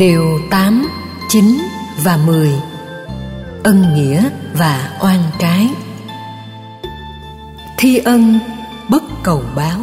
Điều 0.00 0.40
8, 0.50 0.88
9 1.28 1.58
và 2.04 2.16
10 2.16 2.52
Ân 3.64 3.94
nghĩa 3.94 4.28
và 4.54 4.98
oan 5.00 5.22
trái. 5.38 5.68
Thi 7.78 7.98
ân 7.98 8.38
bất 8.88 9.02
cầu 9.22 9.42
báo. 9.56 9.78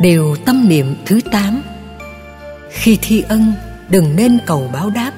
Điều 0.00 0.36
tâm 0.36 0.68
niệm 0.68 0.94
thứ 1.06 1.20
8 1.32 1.62
Khi 2.70 2.98
thi 3.02 3.24
ân 3.28 3.52
đừng 3.88 4.16
nên 4.16 4.38
cầu 4.46 4.70
báo 4.72 4.90
đáp 4.90 5.12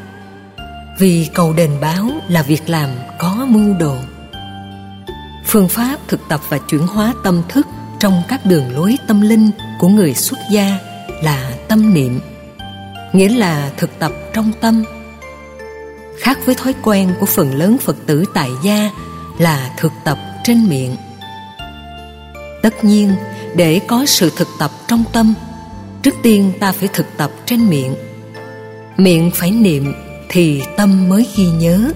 Vì 0.98 1.28
cầu 1.34 1.52
đền 1.52 1.70
báo 1.80 2.10
là 2.28 2.42
việc 2.42 2.62
làm 2.66 2.90
có 3.18 3.46
mưu 3.48 3.74
đồ. 3.74 3.96
Phương 5.46 5.68
pháp 5.68 5.96
thực 6.08 6.20
tập 6.28 6.40
và 6.48 6.58
chuyển 6.58 6.86
hóa 6.86 7.14
tâm 7.24 7.42
thức 7.48 7.66
trong 8.00 8.22
các 8.28 8.46
đường 8.46 8.74
lối 8.76 8.98
tâm 9.06 9.20
linh 9.20 9.50
của 9.78 9.88
người 9.88 10.14
xuất 10.14 10.38
gia 10.50 10.78
là 11.22 11.50
tâm 11.68 11.94
niệm 11.94 12.20
nghĩa 13.14 13.28
là 13.28 13.70
thực 13.76 13.98
tập 13.98 14.12
trong 14.32 14.52
tâm. 14.60 14.84
Khác 16.18 16.38
với 16.44 16.54
thói 16.54 16.74
quen 16.82 17.14
của 17.20 17.26
phần 17.26 17.54
lớn 17.54 17.76
phật 17.80 17.96
tử 18.06 18.24
tại 18.34 18.50
gia 18.62 18.90
là 19.38 19.74
thực 19.78 19.92
tập 20.04 20.18
trên 20.44 20.68
miệng. 20.68 20.96
Tất 22.62 22.84
nhiên, 22.84 23.12
để 23.56 23.80
có 23.86 24.06
sự 24.06 24.32
thực 24.36 24.48
tập 24.58 24.70
trong 24.88 25.04
tâm, 25.12 25.34
trước 26.02 26.14
tiên 26.22 26.52
ta 26.60 26.72
phải 26.72 26.88
thực 26.92 27.06
tập 27.16 27.30
trên 27.46 27.70
miệng. 27.70 27.94
Miệng 28.96 29.30
phải 29.34 29.50
niệm 29.50 29.94
thì 30.28 30.62
tâm 30.76 31.08
mới 31.08 31.26
ghi 31.36 31.46
nhớ. 31.46 31.92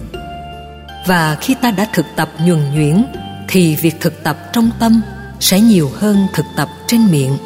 Và 1.06 1.36
khi 1.40 1.54
ta 1.62 1.70
đã 1.70 1.88
thực 1.92 2.06
tập 2.16 2.30
nhuần 2.46 2.74
nhuyễn, 2.74 3.04
thì 3.48 3.76
việc 3.76 3.94
thực 4.00 4.22
tập 4.24 4.38
trong 4.52 4.70
tâm 4.78 5.00
sẽ 5.40 5.60
nhiều 5.60 5.90
hơn 5.94 6.26
thực 6.34 6.46
tập 6.56 6.68
trên 6.86 7.10
miệng 7.10 7.36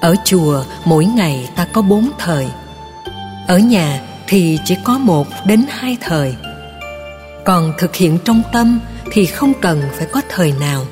ở 0.00 0.16
chùa, 0.24 0.64
mỗi 0.84 1.04
ngày 1.04 1.48
ta 1.56 1.66
có 1.72 1.82
bốn 1.82 2.10
thời. 2.18 2.48
Ở 3.48 3.58
nhà 3.58 4.00
thì 4.26 4.58
chỉ 4.64 4.76
có 4.84 4.98
một 4.98 5.26
đến 5.46 5.64
hai 5.68 5.96
thời. 6.00 6.34
Còn 7.44 7.72
thực 7.78 7.96
hiện 7.96 8.18
trong 8.24 8.42
tâm 8.52 8.80
thì 9.12 9.26
không 9.26 9.52
cần 9.60 9.82
phải 9.92 10.06
có 10.12 10.20
thời 10.28 10.52
nào, 10.60 10.86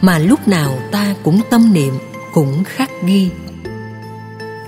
mà 0.00 0.18
lúc 0.18 0.48
nào 0.48 0.78
ta 0.92 1.14
cũng 1.22 1.40
tâm 1.50 1.72
niệm, 1.72 1.98
cũng 2.32 2.64
khắc 2.64 2.90
ghi. 3.04 3.30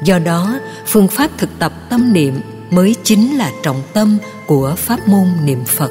Do 0.03 0.19
đó, 0.19 0.59
phương 0.87 1.09
pháp 1.09 1.31
thực 1.39 1.59
tập 1.59 1.73
tâm 1.91 2.13
niệm 2.13 2.41
mới 2.71 2.97
chính 3.03 3.39
là 3.39 3.53
trọng 3.63 3.83
tâm 3.93 4.19
của 4.47 4.75
pháp 4.79 5.09
môn 5.09 5.27
niệm 5.45 5.65
phật. 5.65 5.91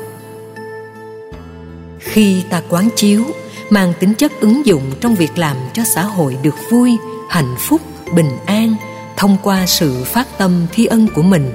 Khi 2.00 2.44
ta 2.50 2.61
quán 2.69 2.89
chiếu, 2.95 3.25
mang 3.69 3.94
tính 4.00 4.13
chất 4.13 4.31
ứng 4.39 4.66
dụng 4.66 4.91
trong 5.02 5.16
việc 5.16 5.38
làm 5.38 5.58
cho 5.73 5.84
xã 5.84 6.03
hội 6.03 6.38
được 6.44 6.56
vui, 6.69 6.97
hạnh 7.30 7.56
phúc 7.59 7.81
bình 8.15 8.38
an 8.45 8.75
thông 9.17 9.38
qua 9.43 9.65
sự 9.65 10.03
phát 10.03 10.38
tâm 10.38 10.67
thi 10.71 10.85
ân 10.85 11.07
của 11.15 11.21
mình. 11.21 11.52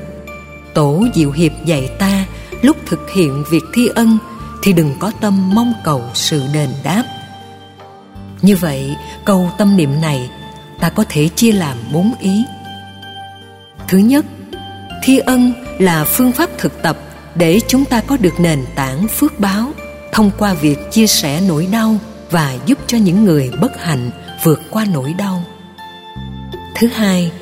Tổ 0.74 1.06
diệu 1.14 1.30
hiệp 1.30 1.52
dạy 1.64 1.90
ta, 1.98 2.24
lúc 2.62 2.76
thực 2.86 3.10
hiện 3.10 3.44
việc 3.50 3.64
thi 3.74 3.88
ân 3.94 4.18
thì 4.62 4.72
đừng 4.72 4.94
có 4.98 5.12
tâm 5.20 5.54
mong 5.54 5.72
cầu 5.84 6.02
sự 6.14 6.42
đền 6.54 6.68
đáp. 6.84 7.04
Như 8.42 8.56
vậy, 8.56 8.96
câu 9.24 9.50
tâm 9.58 9.76
niệm 9.76 10.00
này 10.00 10.30
ta 10.80 10.90
có 10.90 11.04
thể 11.08 11.28
chia 11.28 11.52
làm 11.52 11.78
bốn 11.92 12.12
ý. 12.20 12.44
Thứ 13.88 13.98
nhất, 13.98 14.24
thi 15.04 15.18
ân 15.18 15.52
là 15.78 16.04
phương 16.04 16.32
pháp 16.32 16.50
thực 16.58 16.82
tập 16.82 16.98
để 17.34 17.60
chúng 17.68 17.84
ta 17.84 18.00
có 18.00 18.16
được 18.16 18.40
nền 18.40 18.64
tảng 18.74 19.08
phước 19.08 19.40
báo 19.40 19.72
thông 20.12 20.30
qua 20.38 20.54
việc 20.54 20.78
chia 20.90 21.06
sẻ 21.06 21.40
nỗi 21.40 21.68
đau 21.72 21.96
và 22.30 22.56
giúp 22.66 22.78
cho 22.86 22.98
những 22.98 23.24
người 23.24 23.50
bất 23.60 23.82
hạnh 23.82 24.10
vượt 24.42 24.60
qua 24.70 24.84
nỗi 24.92 25.14
đau 25.18 25.44
thứ 26.74 26.86
hai, 26.86 27.32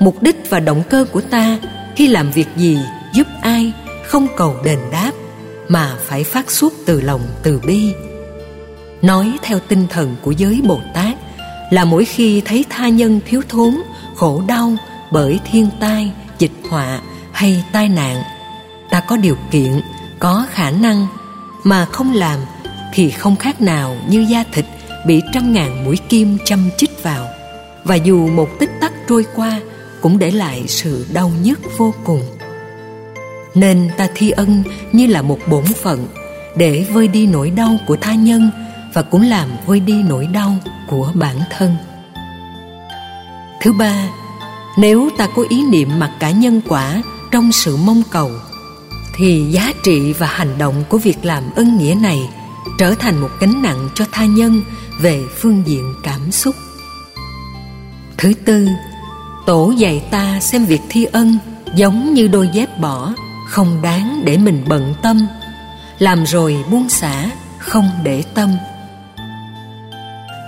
mục 0.00 0.22
đích 0.22 0.50
và 0.50 0.60
động 0.60 0.82
cơ 0.90 1.04
của 1.12 1.20
ta 1.20 1.58
khi 1.96 2.08
làm 2.08 2.30
việc 2.30 2.48
gì, 2.56 2.78
giúp 3.14 3.26
ai 3.42 3.72
không 4.04 4.26
cầu 4.36 4.56
đền 4.64 4.78
đáp 4.92 5.12
mà 5.68 5.96
phải 6.06 6.24
phát 6.24 6.50
xuất 6.50 6.72
từ 6.86 7.00
lòng 7.00 7.20
từ 7.42 7.60
bi. 7.66 7.92
Nói 9.02 9.32
theo 9.42 9.58
tinh 9.68 9.86
thần 9.90 10.16
của 10.22 10.30
giới 10.30 10.60
bồ 10.64 10.80
tát 10.94 11.14
là 11.70 11.84
mỗi 11.84 12.04
khi 12.04 12.40
thấy 12.40 12.64
tha 12.70 12.88
nhân 12.88 13.20
thiếu 13.26 13.42
thốn, 13.48 13.74
khổ 14.16 14.42
đau 14.46 14.76
bởi 15.10 15.40
thiên 15.50 15.68
tai, 15.80 16.12
dịch 16.38 16.52
họa 16.70 17.00
hay 17.32 17.64
tai 17.72 17.88
nạn, 17.88 18.22
ta 18.90 19.00
có 19.00 19.16
điều 19.16 19.36
kiện, 19.50 19.80
có 20.18 20.46
khả 20.50 20.70
năng 20.70 21.06
mà 21.64 21.84
không 21.84 22.14
làm 22.14 22.38
thì 22.92 23.10
không 23.10 23.36
khác 23.36 23.60
nào 23.60 23.96
như 24.08 24.26
da 24.30 24.44
thịt 24.52 24.64
bị 25.06 25.22
trăm 25.32 25.52
ngàn 25.52 25.84
mũi 25.84 25.96
kim 26.08 26.38
châm 26.44 26.70
chích 26.76 27.02
vào 27.02 27.26
và 27.84 27.94
dù 27.94 28.28
một 28.28 28.58
tích 28.58 28.70
tắc 28.80 28.92
trôi 29.08 29.26
qua, 29.34 29.60
cũng 30.00 30.18
để 30.18 30.30
lại 30.30 30.64
sự 30.68 31.06
đau 31.12 31.30
nhức 31.42 31.60
vô 31.76 31.94
cùng. 32.04 32.22
Nên 33.54 33.90
ta 33.96 34.08
thi 34.14 34.30
ân 34.30 34.62
như 34.92 35.06
là 35.06 35.22
một 35.22 35.38
bổn 35.46 35.64
phận 35.64 36.06
để 36.56 36.86
vơi 36.92 37.08
đi 37.08 37.26
nỗi 37.26 37.50
đau 37.50 37.76
của 37.86 37.96
tha 37.96 38.14
nhân 38.14 38.50
và 38.94 39.02
cũng 39.02 39.22
làm 39.22 39.48
vơi 39.66 39.80
đi 39.80 40.02
nỗi 40.02 40.26
đau 40.26 40.56
của 40.88 41.12
bản 41.14 41.36
thân. 41.50 41.76
Thứ 43.60 43.72
ba, 43.72 44.08
nếu 44.78 45.10
ta 45.18 45.28
có 45.36 45.44
ý 45.48 45.62
niệm 45.70 45.98
mặc 45.98 46.10
cả 46.20 46.30
nhân 46.30 46.60
quả 46.68 47.02
trong 47.30 47.52
sự 47.52 47.76
mong 47.76 48.02
cầu, 48.10 48.30
thì 49.16 49.46
giá 49.50 49.72
trị 49.84 50.12
và 50.12 50.26
hành 50.26 50.58
động 50.58 50.84
của 50.88 50.98
việc 50.98 51.24
làm 51.24 51.44
ân 51.56 51.78
nghĩa 51.78 51.94
này 51.94 52.28
trở 52.78 52.94
thành 52.94 53.20
một 53.20 53.30
gánh 53.40 53.62
nặng 53.62 53.88
cho 53.94 54.04
tha 54.12 54.24
nhân 54.24 54.62
về 55.00 55.22
phương 55.38 55.62
diện 55.66 55.94
cảm 56.02 56.32
xúc 56.32 56.54
thứ 58.24 58.32
tư. 58.44 58.68
Tổ 59.46 59.72
dạy 59.76 60.02
ta 60.10 60.40
xem 60.40 60.64
việc 60.64 60.80
thi 60.88 61.04
ân 61.04 61.38
giống 61.74 62.14
như 62.14 62.28
đôi 62.28 62.48
dép 62.52 62.78
bỏ, 62.78 63.14
không 63.48 63.82
đáng 63.82 64.22
để 64.24 64.36
mình 64.36 64.64
bận 64.68 64.94
tâm. 65.02 65.26
Làm 65.98 66.26
rồi 66.26 66.56
buông 66.70 66.88
xả, 66.88 67.30
không 67.58 67.90
để 68.04 68.22
tâm. 68.34 68.56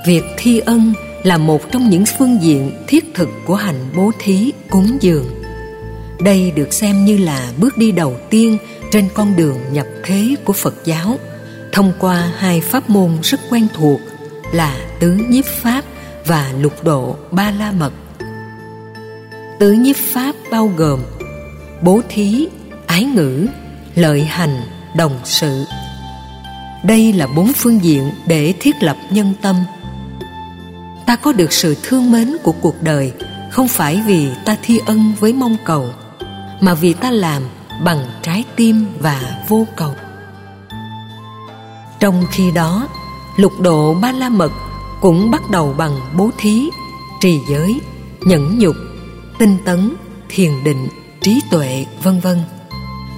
Việc 0.06 0.22
thi 0.36 0.58
ân 0.58 0.92
là 1.22 1.38
một 1.38 1.72
trong 1.72 1.90
những 1.90 2.04
phương 2.18 2.42
diện 2.42 2.84
thiết 2.88 3.14
thực 3.14 3.28
của 3.44 3.54
hành 3.54 3.90
bố 3.96 4.10
thí 4.18 4.52
cúng 4.70 4.98
dường. 5.00 5.26
Đây 6.20 6.50
được 6.50 6.72
xem 6.72 7.04
như 7.04 7.18
là 7.18 7.52
bước 7.58 7.78
đi 7.78 7.92
đầu 7.92 8.16
tiên 8.30 8.58
trên 8.92 9.08
con 9.14 9.36
đường 9.36 9.58
nhập 9.72 9.86
thế 10.04 10.34
của 10.44 10.52
phật 10.52 10.74
giáo, 10.84 11.18
thông 11.72 11.92
qua 11.98 12.32
hai 12.38 12.60
pháp 12.60 12.90
môn 12.90 13.10
rất 13.22 13.40
quen 13.50 13.66
thuộc 13.74 14.00
là 14.52 14.76
tứ 15.00 15.12
nhiếp 15.28 15.44
pháp 15.44 15.84
và 16.26 16.52
lục 16.60 16.84
độ 16.84 17.16
ba 17.30 17.50
la 17.50 17.72
mật 17.72 17.92
tứ 19.58 19.72
nhiếp 19.72 19.96
pháp 19.96 20.34
bao 20.50 20.72
gồm 20.76 21.00
bố 21.82 22.00
thí, 22.08 22.48
ái 22.86 23.04
ngữ, 23.04 23.46
lợi 23.94 24.24
hành, 24.24 24.62
đồng 24.96 25.18
sự. 25.24 25.64
Đây 26.84 27.12
là 27.12 27.26
bốn 27.26 27.52
phương 27.52 27.84
diện 27.84 28.10
để 28.26 28.54
thiết 28.60 28.74
lập 28.80 28.96
nhân 29.10 29.34
tâm. 29.42 29.56
Ta 31.06 31.16
có 31.16 31.32
được 31.32 31.52
sự 31.52 31.76
thương 31.82 32.12
mến 32.12 32.36
của 32.42 32.52
cuộc 32.52 32.82
đời 32.82 33.12
không 33.50 33.68
phải 33.68 34.02
vì 34.06 34.28
ta 34.44 34.56
thi 34.62 34.80
ân 34.86 35.14
với 35.20 35.32
mong 35.32 35.56
cầu, 35.64 35.88
mà 36.60 36.74
vì 36.74 36.92
ta 36.92 37.10
làm 37.10 37.42
bằng 37.84 38.06
trái 38.22 38.44
tim 38.56 38.86
và 39.00 39.42
vô 39.48 39.66
cầu. 39.76 39.94
Trong 42.00 42.24
khi 42.30 42.50
đó, 42.50 42.88
lục 43.36 43.52
độ 43.60 43.94
ba 43.94 44.12
la 44.12 44.28
mật 44.28 44.52
cũng 45.00 45.30
bắt 45.30 45.50
đầu 45.50 45.74
bằng 45.78 46.00
bố 46.16 46.30
thí, 46.38 46.70
trì 47.20 47.38
giới, 47.48 47.80
nhẫn 48.20 48.58
nhục, 48.58 48.76
tinh 49.38 49.56
tấn, 49.64 49.96
thiền 50.28 50.64
định, 50.64 50.88
trí 51.20 51.40
tuệ, 51.50 51.86
vân 52.02 52.20
vân. 52.20 52.38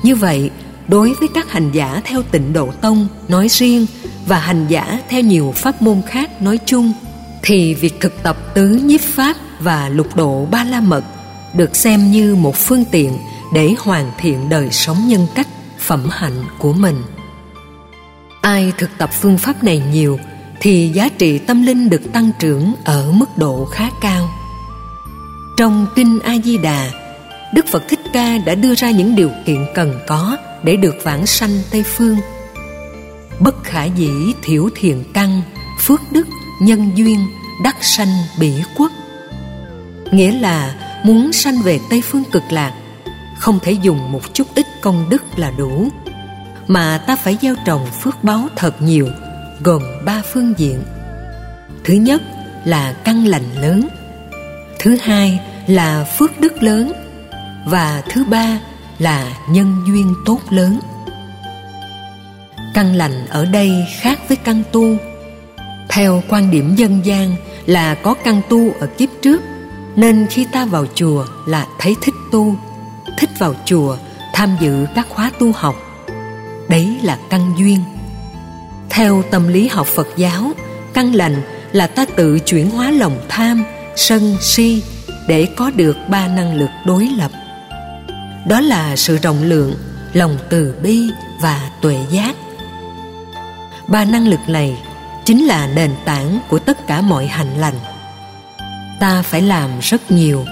Như 0.03 0.17
vậy, 0.17 0.51
đối 0.89 1.15
với 1.15 1.29
các 1.35 1.53
hành 1.53 1.71
giả 1.73 2.01
theo 2.05 2.23
tịnh 2.23 2.53
độ 2.53 2.71
tông 2.81 3.09
nói 3.29 3.49
riêng 3.49 3.87
và 4.27 4.39
hành 4.39 4.67
giả 4.69 5.01
theo 5.09 5.21
nhiều 5.21 5.53
pháp 5.57 5.83
môn 5.83 6.03
khác 6.09 6.43
nói 6.43 6.59
chung, 6.67 6.93
thì 7.43 7.75
việc 7.75 8.01
thực 8.01 8.23
tập 8.23 8.55
tứ 8.55 8.69
nhiếp 8.69 9.01
pháp 9.01 9.37
và 9.61 9.89
lục 9.89 10.17
độ 10.17 10.47
ba 10.51 10.65
la 10.65 10.81
mật 10.81 11.05
được 11.55 11.77
xem 11.77 12.11
như 12.11 12.35
một 12.35 12.57
phương 12.57 12.85
tiện 12.91 13.19
để 13.53 13.75
hoàn 13.79 14.13
thiện 14.19 14.49
đời 14.49 14.69
sống 14.71 15.09
nhân 15.09 15.27
cách, 15.35 15.49
phẩm 15.79 16.09
hạnh 16.11 16.45
của 16.59 16.73
mình. 16.73 17.03
Ai 18.41 18.73
thực 18.79 18.91
tập 18.99 19.11
phương 19.13 19.39
pháp 19.39 19.65
này 19.65 19.83
nhiều 19.93 20.19
thì 20.61 20.91
giá 20.95 21.09
trị 21.09 21.39
tâm 21.39 21.63
linh 21.63 21.89
được 21.89 22.13
tăng 22.13 22.31
trưởng 22.39 22.75
ở 22.85 23.13
mức 23.13 23.39
độ 23.39 23.65
khá 23.65 23.91
cao. 24.01 24.29
Trong 25.57 25.87
kinh 25.97 26.21
a 26.21 26.35
di 26.45 26.59
đà 26.59 26.91
đức 27.55 27.67
phật 27.67 27.83
thích 27.89 28.01
ca 28.13 28.39
đã 28.39 28.55
đưa 28.55 28.75
ra 28.75 28.91
những 28.91 29.17
điều 29.17 29.31
kiện 29.47 29.67
cần 29.75 30.01
có 30.07 30.37
để 30.63 30.77
được 30.77 30.95
vãng 31.03 31.27
sanh 31.27 31.63
tây 31.71 31.83
phương. 31.83 32.17
Bất 33.41 33.65
khả 33.65 33.85
dĩ 33.85 34.11
thiểu 34.43 34.69
thiền 34.75 35.05
căn, 35.15 35.43
phước 35.81 36.01
đức, 36.11 36.27
nhân 36.61 36.91
duyên, 36.95 37.27
đắc 37.65 37.77
sanh 37.81 38.13
bỉ 38.39 38.53
quốc. 38.77 38.93
Nghĩa 40.11 40.33
là 40.33 40.75
muốn 41.05 41.33
sanh 41.33 41.63
về 41.63 41.81
tây 41.91 42.03
phương 42.03 42.25
cực 42.33 42.43
lạc, 42.51 42.73
không 43.39 43.59
thể 43.63 43.73
dùng 43.73 44.13
một 44.13 44.35
chút 44.35 44.47
ít 44.55 44.67
công 44.81 45.07
đức 45.11 45.23
là 45.37 45.51
đủ, 45.51 45.89
mà 46.67 46.99
ta 47.07 47.17
phải 47.17 47.39
gieo 47.43 47.55
trồng 47.67 47.87
phước 48.01 48.25
báo 48.25 48.49
thật 48.57 48.83
nhiều 48.83 49.09
gồm 49.61 49.83
ba 50.05 50.23
phương 50.33 50.55
diện. 50.57 50.83
Thứ 51.85 51.95
nhất 51.95 52.23
là 52.65 52.93
căn 52.93 53.27
lành 53.27 53.61
lớn, 53.61 53.89
thứ 54.79 54.97
hai 55.03 55.41
là 55.67 56.05
phước 56.05 56.41
đức 56.41 56.63
lớn, 56.63 56.93
và 57.67 58.03
thứ 58.11 58.25
ba 58.25 58.61
là 58.99 59.33
nhân 59.51 59.83
duyên 59.87 60.15
tốt 60.27 60.41
lớn. 60.51 60.81
Căn 62.75 62.95
lành 62.95 63.27
ở 63.27 63.45
đây 63.45 63.71
khác 64.01 64.21
với 64.29 64.37
căn 64.37 64.63
tu. 64.73 64.97
Theo 65.89 66.23
quan 66.29 66.51
điểm 66.51 66.75
dân 66.75 67.07
gian 67.07 67.37
là 67.67 67.95
có 67.95 68.15
căn 68.25 68.41
tu 68.49 68.73
ở 68.81 68.87
kiếp 68.87 69.09
trước, 69.23 69.43
nên 69.97 70.27
khi 70.31 70.47
ta 70.53 70.65
vào 70.65 70.87
chùa 70.95 71.27
là 71.47 71.67
thấy 71.79 71.97
thích 72.03 72.15
tu, 72.33 72.57
thích 73.19 73.31
vào 73.39 73.55
chùa 73.65 73.97
tham 74.35 74.57
dự 74.61 74.87
các 74.95 75.07
khóa 75.09 75.31
tu 75.39 75.53
học. 75.53 75.77
Đấy 76.69 76.99
là 77.03 77.19
căn 77.31 77.53
duyên 77.59 77.79
theo 78.99 79.23
tâm 79.31 79.49
lý 79.49 79.69
học 79.69 79.87
phật 79.87 80.09
giáo, 80.17 80.53
căn 80.95 81.15
lành 81.15 81.43
là 81.73 81.87
ta 81.87 82.05
tự 82.17 82.39
chuyển 82.39 82.71
hóa 82.71 82.91
lòng 82.91 83.21
tham, 83.29 83.65
sân, 83.97 84.37
si 84.41 84.83
để 85.29 85.47
có 85.57 85.71
được 85.71 85.97
ba 86.09 86.29
năng 86.29 86.55
lực 86.55 86.71
đối 86.87 87.09
lập. 87.19 87.31
Đó 88.49 88.61
là 88.61 88.97
sự 88.97 89.17
rộng 89.17 89.43
lượng, 89.43 89.75
lòng 90.13 90.39
từ 90.51 90.75
bi 90.83 91.11
và 91.43 91.71
tuệ 91.81 91.97
giác. 92.11 92.37
Ba 93.89 94.05
năng 94.05 94.29
lực 94.29 94.41
này 94.49 94.77
chính 95.25 95.47
là 95.47 95.67
nền 95.75 95.91
tảng 96.05 96.39
của 96.49 96.59
tất 96.59 96.87
cả 96.87 97.01
mọi 97.01 97.27
hành 97.27 97.59
lành. 97.59 97.79
Ta 99.01 99.23
phải 99.23 99.43
làm 99.43 99.71
rất 99.81 100.11
nhiều. 100.11 100.45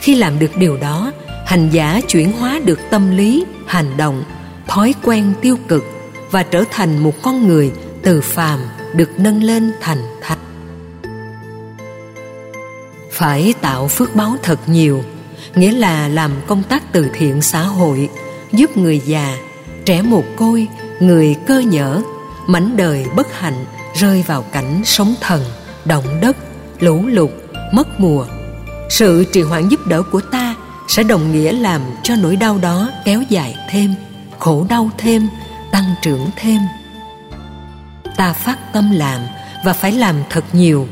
Khi 0.00 0.14
làm 0.14 0.38
được 0.38 0.56
điều 0.56 0.76
đó, 0.76 1.12
hành 1.46 1.70
giả 1.70 2.00
chuyển 2.08 2.32
hóa 2.32 2.60
được 2.64 2.80
tâm 2.90 3.16
lý, 3.16 3.44
hành 3.66 3.96
động, 3.96 4.24
thói 4.66 4.94
quen 5.02 5.32
tiêu 5.42 5.56
cực 5.68 5.91
và 6.32 6.42
trở 6.42 6.64
thành 6.70 6.98
một 6.98 7.22
con 7.22 7.48
người 7.48 7.72
từ 8.02 8.20
phàm 8.20 8.60
được 8.94 9.10
nâng 9.18 9.42
lên 9.42 9.72
thành 9.80 10.02
thánh. 10.20 10.38
Phải 13.10 13.54
tạo 13.60 13.88
phước 13.88 14.14
báo 14.14 14.36
thật 14.42 14.58
nhiều, 14.66 15.02
nghĩa 15.54 15.72
là 15.72 16.08
làm 16.08 16.32
công 16.46 16.62
tác 16.62 16.92
từ 16.92 17.06
thiện 17.14 17.42
xã 17.42 17.62
hội, 17.62 18.08
giúp 18.52 18.76
người 18.76 19.00
già, 19.06 19.36
trẻ 19.84 20.02
mồ 20.02 20.22
côi, 20.36 20.68
người 21.00 21.36
cơ 21.46 21.58
nhở, 21.58 22.02
mảnh 22.46 22.76
đời 22.76 23.06
bất 23.16 23.40
hạnh 23.40 23.64
rơi 23.94 24.24
vào 24.26 24.42
cảnh 24.42 24.82
sống 24.84 25.14
thần, 25.20 25.42
động 25.84 26.20
đất, 26.20 26.36
lũ 26.80 27.02
lụt, 27.06 27.30
mất 27.72 28.00
mùa. 28.00 28.26
Sự 28.90 29.24
trì 29.32 29.42
hoãn 29.42 29.68
giúp 29.68 29.80
đỡ 29.86 30.02
của 30.02 30.20
ta 30.20 30.54
sẽ 30.88 31.02
đồng 31.02 31.32
nghĩa 31.32 31.52
làm 31.52 31.80
cho 32.02 32.14
nỗi 32.16 32.36
đau 32.36 32.58
đó 32.58 32.90
kéo 33.04 33.22
dài 33.28 33.56
thêm, 33.70 33.94
khổ 34.38 34.66
đau 34.68 34.90
thêm 34.98 35.28
tăng 35.72 35.94
trưởng 36.02 36.30
thêm. 36.36 36.60
Ta 38.16 38.32
phát 38.32 38.72
tâm 38.72 38.90
làm 38.90 39.20
và 39.64 39.72
phải 39.72 39.92
làm 39.92 40.16
thật 40.30 40.44
nhiều. 40.52 40.88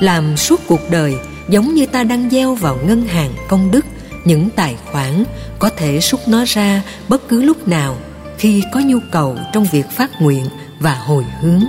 Làm 0.00 0.36
suốt 0.36 0.60
cuộc 0.66 0.80
đời 0.90 1.14
giống 1.48 1.74
như 1.74 1.86
ta 1.86 2.04
đang 2.04 2.30
gieo 2.30 2.54
vào 2.54 2.78
ngân 2.86 3.02
hàng 3.06 3.32
công 3.48 3.70
đức, 3.70 3.86
những 4.24 4.50
tài 4.50 4.76
khoản 4.92 5.24
có 5.58 5.70
thể 5.76 5.98
rút 5.98 6.20
nó 6.28 6.44
ra 6.46 6.82
bất 7.08 7.28
cứ 7.28 7.42
lúc 7.42 7.68
nào 7.68 7.96
khi 8.38 8.62
có 8.72 8.80
nhu 8.80 8.98
cầu 9.10 9.36
trong 9.52 9.66
việc 9.72 9.90
phát 9.90 10.10
nguyện 10.20 10.46
và 10.80 10.94
hồi 10.94 11.24
hướng. 11.40 11.64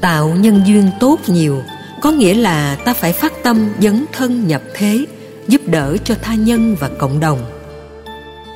Tạo 0.00 0.28
nhân 0.28 0.62
duyên 0.66 0.90
tốt 1.00 1.18
nhiều, 1.26 1.62
có 2.00 2.10
nghĩa 2.10 2.34
là 2.34 2.76
ta 2.84 2.94
phải 2.94 3.12
phát 3.12 3.32
tâm 3.42 3.72
dấn 3.80 4.04
thân 4.12 4.46
nhập 4.48 4.62
thế, 4.74 5.06
giúp 5.48 5.60
đỡ 5.66 5.96
cho 6.04 6.14
tha 6.22 6.34
nhân 6.34 6.76
và 6.80 6.90
cộng 6.98 7.20
đồng 7.20 7.51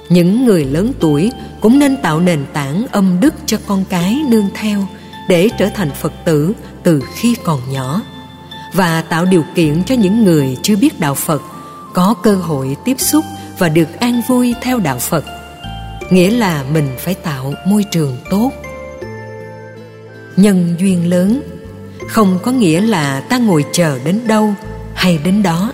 những 0.09 0.45
người 0.45 0.65
lớn 0.65 0.93
tuổi 1.01 1.31
cũng 1.61 1.79
nên 1.79 1.97
tạo 1.97 2.21
nền 2.21 2.45
tảng 2.53 2.87
âm 2.93 3.21
đức 3.21 3.35
cho 3.47 3.59
con 3.67 3.85
cái 3.89 4.19
nương 4.29 4.49
theo 4.55 4.87
để 5.29 5.49
trở 5.59 5.69
thành 5.75 5.91
phật 5.91 6.13
tử 6.25 6.53
từ 6.83 7.03
khi 7.15 7.37
còn 7.45 7.61
nhỏ 7.73 8.03
và 8.73 9.03
tạo 9.03 9.25
điều 9.25 9.45
kiện 9.55 9.85
cho 9.85 9.95
những 9.95 10.25
người 10.25 10.57
chưa 10.63 10.77
biết 10.77 11.01
đạo 11.01 11.15
phật 11.15 11.43
có 11.97 12.15
cơ 12.23 12.35
hội 12.35 12.77
tiếp 12.85 13.01
xúc 13.01 13.25
và 13.59 13.69
được 13.69 14.01
an 14.01 14.21
vui 14.29 14.55
theo 14.63 14.79
đạo 14.79 14.99
phật, 14.99 15.25
nghĩa 16.11 16.31
là 16.31 16.65
mình 16.73 16.89
phải 16.99 17.15
tạo 17.15 17.55
môi 17.67 17.85
trường 17.91 18.17
tốt. 18.31 18.51
Nhân 20.37 20.75
duyên 20.79 21.11
lớn 21.11 21.43
không 22.09 22.39
có 22.43 22.53
nghĩa 22.53 22.81
là 22.81 23.21
ta 23.21 23.39
ngồi 23.39 23.65
chờ 23.73 23.99
đến 24.05 24.21
đâu 24.27 24.55
hay 24.95 25.19
đến 25.25 25.43
đó. 25.43 25.73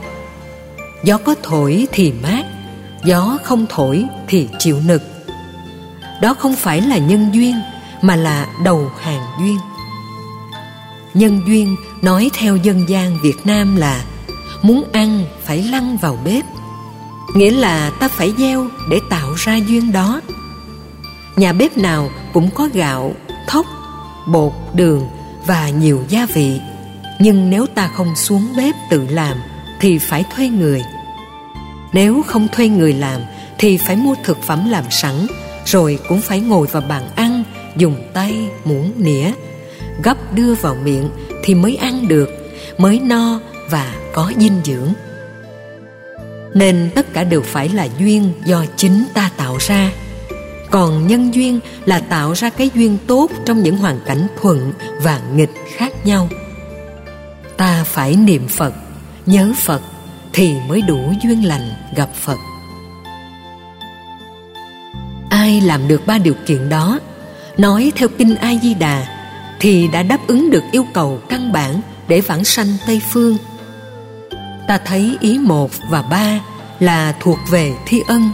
Gió 1.04 1.18
có 1.18 1.34
thổi 1.42 1.86
thì 1.92 2.12
mát 2.22 2.44
gió 3.04 3.38
không 3.42 3.66
thổi 3.68 4.04
thì 4.28 4.48
chịu 4.58 4.80
nực. 4.86 5.02
Đó 6.20 6.34
không 6.34 6.56
phải 6.56 6.80
là 6.80 6.98
nhân 6.98 7.30
duyên, 7.32 7.56
mà 8.02 8.16
là 8.16 8.46
đầu 8.64 8.90
hàng 9.00 9.22
duyên. 9.40 9.58
Nhân 11.14 11.42
duyên 11.46 11.76
nói 12.02 12.30
theo 12.34 12.56
dân 12.56 12.88
gian 12.88 13.18
việt 13.22 13.36
nam 13.44 13.76
là 13.76 14.04
muốn 14.62 14.84
ăn 14.92 15.24
phải 15.44 15.62
lăn 15.62 15.96
vào 15.96 16.18
bếp. 16.24 16.44
Nghĩa 17.34 17.50
là 17.50 17.90
ta 18.00 18.08
phải 18.08 18.32
gieo 18.38 18.66
để 18.90 19.00
tạo 19.10 19.34
ra 19.36 19.56
duyên 19.56 19.92
đó. 19.92 20.20
Nhà 21.36 21.52
bếp 21.52 21.78
nào 21.78 22.10
cũng 22.32 22.50
có 22.54 22.68
gạo, 22.72 23.12
thóc, 23.46 23.66
bột, 24.26 24.52
đường 24.74 25.08
và 25.46 25.68
nhiều 25.68 26.02
gia 26.08 26.26
vị. 26.26 26.60
Nhưng 27.20 27.50
nếu 27.50 27.66
ta 27.66 27.88
không 27.88 28.16
xuống 28.16 28.48
bếp 28.56 28.74
tự 28.90 29.06
làm 29.10 29.36
thì 29.80 29.98
phải 29.98 30.24
thuê 30.34 30.48
người 30.48 30.82
nếu 31.92 32.22
không 32.26 32.48
thuê 32.48 32.68
người 32.68 32.92
làm, 32.92 33.20
thì 33.58 33.76
phải 33.76 33.96
mua 33.96 34.14
thực 34.24 34.42
phẩm 34.42 34.70
làm 34.70 34.84
sẵn, 34.90 35.26
rồi 35.64 35.98
cũng 36.08 36.20
phải 36.20 36.40
ngồi 36.40 36.66
vào 36.66 36.82
bàn 36.88 37.02
ăn, 37.16 37.44
dùng 37.76 37.96
tay, 38.12 38.48
muỗng 38.64 38.92
nĩa. 38.96 39.32
Gấp 40.02 40.34
đưa 40.34 40.54
vào 40.54 40.76
miệng 40.84 41.10
thì 41.42 41.54
mới 41.54 41.76
ăn 41.76 42.08
được, 42.08 42.30
mới 42.78 43.00
no 43.00 43.40
và 43.70 43.94
có 44.12 44.32
dinh 44.38 44.60
dưỡng. 44.64 44.92
Nên 46.54 46.90
tất 46.94 47.12
cả 47.12 47.24
đều 47.24 47.42
phải 47.42 47.68
là 47.68 47.88
duyên 47.98 48.32
do 48.44 48.64
chính 48.76 49.04
ta 49.14 49.30
tạo 49.36 49.56
ra. 49.60 49.92
Còn 50.70 51.06
nhân 51.06 51.34
duyên 51.34 51.60
là 51.84 52.00
tạo 52.00 52.32
ra 52.32 52.50
cái 52.50 52.70
duyên 52.74 52.98
tốt 53.06 53.30
trong 53.44 53.62
những 53.62 53.76
hoàn 53.76 54.00
cảnh 54.06 54.26
thuận 54.40 54.72
và 55.02 55.20
nghịch 55.34 55.50
khác 55.76 56.06
nhau. 56.06 56.28
Ta 57.56 57.84
phải 57.84 58.16
niệm 58.16 58.48
phật, 58.48 58.74
nhớ 59.26 59.52
phật 59.56 59.82
thì 60.32 60.54
mới 60.68 60.82
đủ 60.82 61.12
duyên 61.22 61.44
lành 61.44 61.70
gặp 61.96 62.08
phật. 62.14 62.38
Ai 65.30 65.60
làm 65.60 65.88
được 65.88 66.06
ba 66.06 66.18
điều 66.18 66.34
kiện 66.46 66.68
đó, 66.68 66.98
nói 67.58 67.92
theo 67.96 68.08
kinh 68.18 68.34
a 68.34 68.52
di 68.62 68.74
đà 68.74 69.06
thì 69.60 69.88
đã 69.88 70.02
đáp 70.02 70.18
ứng 70.26 70.50
được 70.50 70.62
yêu 70.72 70.86
cầu 70.94 71.20
căn 71.28 71.52
bản 71.52 71.80
để 72.08 72.20
vãng 72.20 72.44
sanh 72.44 72.66
tây 72.86 73.00
phương. 73.10 73.36
Ta 74.68 74.78
thấy 74.84 75.16
ý 75.20 75.38
một 75.38 75.70
và 75.90 76.02
ba 76.02 76.40
là 76.80 77.14
thuộc 77.20 77.38
về 77.50 77.74
thi 77.86 78.02
ân. 78.08 78.30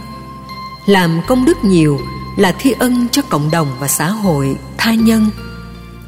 Làm 0.85 1.21
công 1.27 1.45
đức 1.45 1.57
nhiều 1.63 1.99
là 2.37 2.51
thi 2.59 2.73
ân 2.79 3.07
cho 3.11 3.21
cộng 3.21 3.51
đồng 3.51 3.67
và 3.79 3.87
xã 3.87 4.09
hội, 4.09 4.55
tha 4.77 4.93
nhân. 4.93 5.29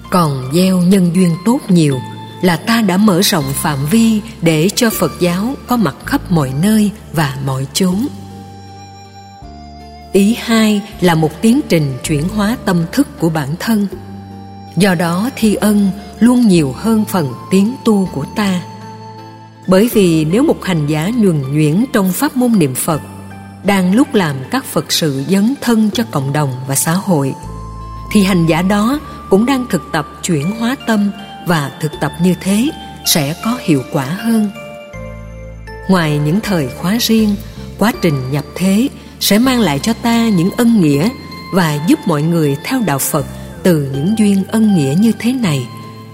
Còn 0.10 0.52
gieo 0.54 0.78
nhân 0.78 1.12
duyên 1.16 1.36
tốt 1.46 1.60
nhiều 1.70 2.00
là 2.42 2.58
ta 2.58 2.82
đã 2.82 2.98
mở 2.98 3.22
rộng 3.22 3.46
phạm 3.54 3.78
vi 3.92 4.22
để 4.42 4.70
cho 4.76 4.90
phật 4.90 5.12
giáo 5.20 5.56
có 5.68 5.78
mặt 5.78 5.96
khắp 6.06 6.22
mọi 6.32 6.54
nơi 6.62 6.92
và 7.14 7.36
mọi 7.46 7.68
chốn. 7.74 8.08
Ý 10.14 10.36
hai 10.40 10.82
là 11.02 11.16
một 11.16 11.42
tiến 11.42 11.62
trình 11.70 11.98
chuyển 12.04 12.30
hóa 12.30 12.58
tâm 12.66 12.86
thức 12.92 13.20
của 13.20 13.30
bản 13.30 13.56
thân. 13.60 13.88
Do 14.76 14.96
đó 14.96 15.30
thi 15.36 15.56
ân 15.56 15.90
luôn 16.20 16.48
nhiều 16.48 16.76
hơn 16.78 17.06
phần 17.06 17.34
tiến 17.52 17.76
tu 17.86 18.10
của 18.14 18.26
ta. 18.36 18.62
Bởi 19.68 19.90
vì 19.94 20.26
nếu 20.26 20.44
một 20.44 20.64
hành 20.64 20.88
giả 20.88 21.12
nhuần 21.18 21.42
nhuyễn 21.54 21.86
trong 21.94 22.12
pháp 22.12 22.38
môn 22.38 22.60
niệm 22.60 22.76
phật, 22.76 23.02
đang 23.64 23.96
lúc 23.96 24.14
làm 24.14 24.36
các 24.52 24.66
phật 24.66 24.92
sự 24.92 25.24
dấn 25.30 25.54
thân 25.62 25.90
cho 25.94 26.04
cộng 26.12 26.34
đồng 26.34 26.52
và 26.68 26.76
xã 26.76 26.94
hội, 26.94 27.34
thì 28.12 28.24
hành 28.24 28.46
giả 28.46 28.62
đó 28.62 29.00
cũng 29.30 29.46
đang 29.46 29.66
thực 29.70 29.82
tập 29.92 30.08
chuyển 30.24 30.52
hóa 30.60 30.76
tâm 30.88 31.12
và 31.46 31.72
thực 31.80 31.92
tập 32.02 32.12
như 32.22 32.36
thế 32.42 32.70
sẽ 33.06 33.36
có 33.46 33.58
hiệu 33.62 33.84
quả 33.94 34.06
hơn. 34.06 34.50
Ngoài 35.90 36.18
những 36.18 36.40
thời 36.40 36.70
khóa 36.78 36.98
riêng, 37.00 37.36
quá 37.78 37.92
trình 38.02 38.32
nhập 38.32 38.46
thế 38.56 38.88
sẽ 39.20 39.40
mang 39.40 39.60
lại 39.60 39.80
cho 39.80 39.94
ta 39.94 40.30
những 40.30 40.52
ân 40.58 40.82
nghĩa 40.82 41.10
và 41.54 41.80
giúp 41.88 42.00
mọi 42.06 42.22
người 42.22 42.58
theo 42.64 42.82
đạo 42.86 43.00
phật 43.00 43.26
từ 43.64 43.90
những 43.94 44.16
duyên 44.18 44.44
ân 44.48 44.76
nghĩa 44.76 44.96
như 45.00 45.12
thế 45.20 45.34
này 45.34 45.68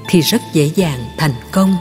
thì 0.10 0.22
rất 0.22 0.42
dễ 0.54 0.72
dàng 0.76 1.00
thành 1.18 1.34
công. 1.52 1.76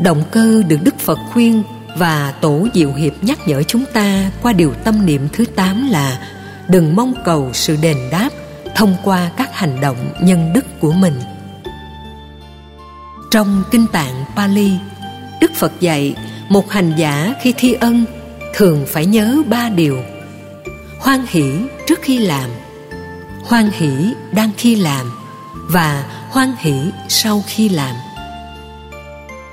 Động 0.00 0.22
cơ 0.30 0.62
được 0.68 0.78
đức 0.82 0.98
phật 0.98 1.18
khuyên 1.32 1.62
và 1.96 2.34
tổ 2.40 2.68
diệu 2.74 2.92
hiệp 2.92 3.12
nhắc 3.22 3.38
nhở 3.46 3.62
chúng 3.62 3.84
ta 3.92 4.30
qua 4.42 4.52
điều 4.52 4.74
tâm 4.84 5.06
niệm 5.06 5.28
thứ 5.32 5.44
8 5.44 5.88
là 5.90 6.18
đừng 6.68 6.96
mong 6.96 7.14
cầu 7.24 7.50
sự 7.52 7.76
đền 7.82 7.96
đáp 8.10 8.28
thông 8.74 8.96
qua 9.04 9.30
các 9.36 9.50
hành 9.54 9.80
động 9.80 10.12
nhân 10.22 10.52
đức 10.52 10.64
của 10.80 10.92
mình. 10.92 11.20
Trong 13.30 13.64
kinh 13.70 13.86
tạng 13.92 14.24
Pali, 14.36 14.70
Đức 15.40 15.50
Phật 15.54 15.72
dạy 15.80 16.14
một 16.48 16.70
hành 16.70 16.92
giả 16.96 17.34
khi 17.42 17.54
thi 17.56 17.72
ân 17.72 18.04
thường 18.54 18.86
phải 18.88 19.06
nhớ 19.06 19.36
ba 19.46 19.68
điều. 19.68 20.02
Hoan 20.98 21.24
hỷ 21.28 21.52
trước 21.86 21.98
khi 22.02 22.18
làm, 22.18 22.50
hoan 23.44 23.70
hỷ 23.72 24.14
đang 24.32 24.50
khi 24.56 24.76
làm 24.76 25.12
và 25.52 26.04
hoan 26.30 26.52
hỷ 26.58 26.74
sau 27.08 27.44
khi 27.46 27.68
làm. 27.68 27.96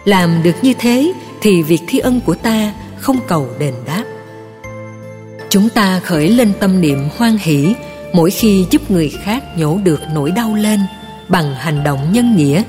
làm 0.06 0.44
được 0.44 0.56
như 0.62 0.74
thế 0.80 1.14
thì 1.42 1.64
việc 1.64 1.82
thi 1.88 2.00
ân 2.00 2.22
của 2.22 2.36
ta 2.36 2.74
không 2.98 3.18
cầu 3.28 3.50
đền 3.60 3.74
đáp 3.86 4.04
chúng 5.50 5.70
ta 5.70 6.00
khởi 6.00 6.30
lên 6.30 6.54
tâm 6.60 6.82
niệm 6.82 7.10
hoan 7.18 7.38
hỷ 7.38 7.76
mỗi 8.14 8.32
khi 8.32 8.66
giúp 8.72 8.92
người 8.92 9.10
khác 9.24 9.58
nhổ 9.58 9.80
được 9.84 10.02
nỗi 10.14 10.32
đau 10.32 10.56
lên 10.56 10.80
bằng 11.28 11.56
hành 11.56 11.84
động 11.84 12.12
nhân 12.12 12.36
nghĩa, 12.36 12.64